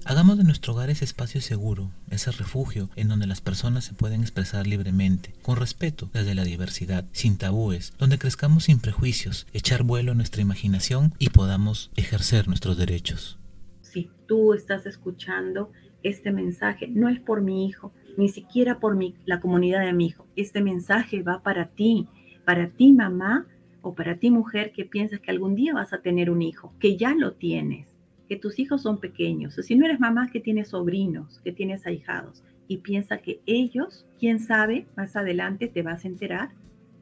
Hagamos 0.08 0.38
de 0.38 0.44
nuestro 0.44 0.72
hogar 0.72 0.88
ese 0.88 1.04
espacio 1.04 1.42
seguro, 1.42 1.90
ese 2.10 2.30
refugio 2.30 2.88
en 2.96 3.08
donde 3.08 3.26
las 3.26 3.42
personas 3.42 3.84
se 3.84 3.92
pueden 3.92 4.22
expresar 4.22 4.66
libremente, 4.66 5.34
con 5.42 5.56
respeto 5.56 6.08
desde 6.14 6.34
la 6.34 6.44
diversidad, 6.44 7.04
sin 7.12 7.36
tabúes, 7.36 7.92
donde 7.98 8.16
crezcamos 8.16 8.64
sin 8.64 8.80
prejuicios, 8.80 9.46
echar 9.52 9.82
vuelo 9.82 10.12
a 10.12 10.14
nuestra 10.14 10.40
imaginación 10.40 11.12
y 11.18 11.28
podamos 11.28 11.90
ejercer 11.94 12.48
nuestros 12.48 12.78
derechos. 12.78 13.38
Si 13.82 14.10
tú 14.26 14.54
estás 14.54 14.86
escuchando 14.86 15.72
este 16.02 16.32
mensaje, 16.32 16.88
no 16.88 17.10
es 17.10 17.20
por 17.20 17.42
mi 17.42 17.66
hijo, 17.66 17.92
ni 18.16 18.30
siquiera 18.30 18.80
por 18.80 18.96
mi, 18.96 19.14
la 19.26 19.40
comunidad 19.40 19.84
de 19.84 19.92
mi 19.92 20.06
hijo. 20.06 20.26
Este 20.36 20.62
mensaje 20.62 21.22
va 21.22 21.42
para 21.42 21.66
ti, 21.66 22.08
para 22.46 22.70
ti 22.70 22.94
mamá 22.94 23.46
o 23.82 23.94
para 23.94 24.16
ti 24.16 24.30
mujer 24.30 24.72
que 24.72 24.86
piensas 24.86 25.20
que 25.20 25.30
algún 25.30 25.54
día 25.54 25.74
vas 25.74 25.92
a 25.92 26.00
tener 26.00 26.30
un 26.30 26.40
hijo, 26.40 26.72
que 26.80 26.96
ya 26.96 27.14
lo 27.14 27.34
tienes 27.34 27.97
que 28.28 28.36
tus 28.36 28.58
hijos 28.58 28.82
son 28.82 28.98
pequeños, 28.98 29.54
si 29.54 29.74
no 29.74 29.86
eres 29.86 30.00
mamá 30.00 30.30
que 30.30 30.40
tienes 30.40 30.68
sobrinos, 30.68 31.40
que 31.42 31.52
tienes 31.52 31.86
ahijados, 31.86 32.44
y 32.68 32.78
piensa 32.78 33.18
que 33.18 33.40
ellos, 33.46 34.06
quién 34.20 34.38
sabe, 34.38 34.86
más 34.96 35.16
adelante 35.16 35.68
te 35.68 35.82
vas 35.82 36.04
a 36.04 36.08
enterar, 36.08 36.50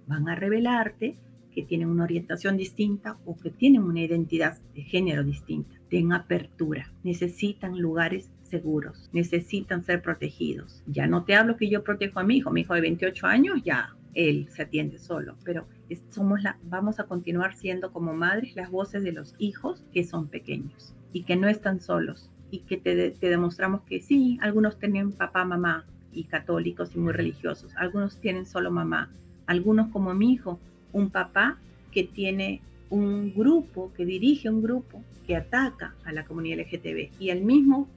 van 0.06 0.28
a 0.28 0.36
revelarte 0.36 1.16
que 1.50 1.62
tienen 1.62 1.88
una 1.88 2.04
orientación 2.04 2.56
distinta 2.56 3.18
o 3.24 3.36
que 3.36 3.50
tienen 3.50 3.82
una 3.82 4.00
identidad 4.00 4.58
de 4.74 4.82
género 4.82 5.24
distinta. 5.24 5.74
Den 5.90 6.12
apertura, 6.12 6.92
necesitan 7.02 7.78
lugares 7.80 8.30
seguros, 8.42 9.08
necesitan 9.12 9.82
ser 9.82 10.02
protegidos. 10.02 10.84
Ya 10.86 11.06
no 11.06 11.24
te 11.24 11.34
hablo 11.34 11.56
que 11.56 11.68
yo 11.68 11.82
protejo 11.82 12.20
a 12.20 12.24
mi 12.24 12.36
hijo, 12.36 12.50
mi 12.50 12.60
hijo 12.60 12.74
de 12.74 12.82
28 12.82 13.26
años 13.26 13.62
ya 13.64 13.96
él 14.14 14.48
se 14.48 14.62
atiende 14.62 14.98
solo, 14.98 15.36
pero 15.44 15.66
somos 16.08 16.42
la, 16.42 16.58
vamos 16.64 16.98
a 17.00 17.04
continuar 17.04 17.54
siendo 17.54 17.92
como 17.92 18.14
madres 18.14 18.56
las 18.56 18.70
voces 18.70 19.02
de 19.02 19.12
los 19.12 19.34
hijos 19.38 19.84
que 19.92 20.04
son 20.04 20.28
pequeños 20.28 20.95
y 21.12 21.22
que 21.22 21.36
no 21.36 21.48
están 21.48 21.80
solos 21.80 22.30
y 22.50 22.60
que 22.60 22.76
te, 22.76 23.10
demostramos 23.20 23.82
que 23.82 24.00
sí, 24.00 24.38
algunos 24.40 24.78
tienen 24.78 25.12
papá, 25.12 25.44
mamá 25.44 25.84
y 26.12 26.24
católicos 26.24 26.90
y 26.94 26.98
muy 26.98 27.12
religiosos, 27.12 27.72
algunos 27.76 28.16
tienen 28.18 28.46
solo 28.46 28.70
mamá, 28.70 29.10
algunos 29.46 29.88
como 29.88 30.14
mi 30.14 30.32
hijo, 30.32 30.58
un 30.92 31.10
papá 31.10 31.58
que 31.90 32.04
tiene 32.04 32.62
un 32.88 33.34
grupo, 33.34 33.92
que 33.94 34.04
dirige 34.04 34.48
un 34.48 34.62
grupo 34.62 35.02
que 35.26 35.36
ataca 35.36 35.94
a 36.04 36.12
la 36.12 36.24
comunidad 36.24 36.60
LGTB 36.60 37.20
y 37.20 37.30
el 37.30 37.42
mismo 37.42 37.88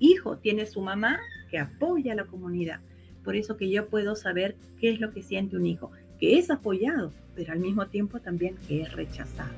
hijo 0.00 0.36
tiene 0.38 0.66
su 0.66 0.80
mamá 0.80 1.20
que 1.50 1.58
apoya 1.58 2.12
a 2.12 2.16
la 2.16 2.24
comunidad. 2.24 2.80
Por 3.22 3.36
eso 3.36 3.56
que 3.56 3.70
yo 3.70 3.86
puedo 3.88 4.16
saber 4.16 4.56
qué 4.80 4.90
es 4.90 5.00
lo 5.00 5.12
que 5.12 5.22
siente 5.22 5.56
un 5.56 5.66
hijo, 5.66 5.90
que 6.18 6.38
es 6.38 6.50
apoyado, 6.50 7.12
pero 7.34 7.52
al 7.52 7.60
mismo 7.60 7.86
tiempo 7.86 8.20
también 8.20 8.56
que 8.68 8.82
es 8.82 8.92
rechazado. 8.92 9.52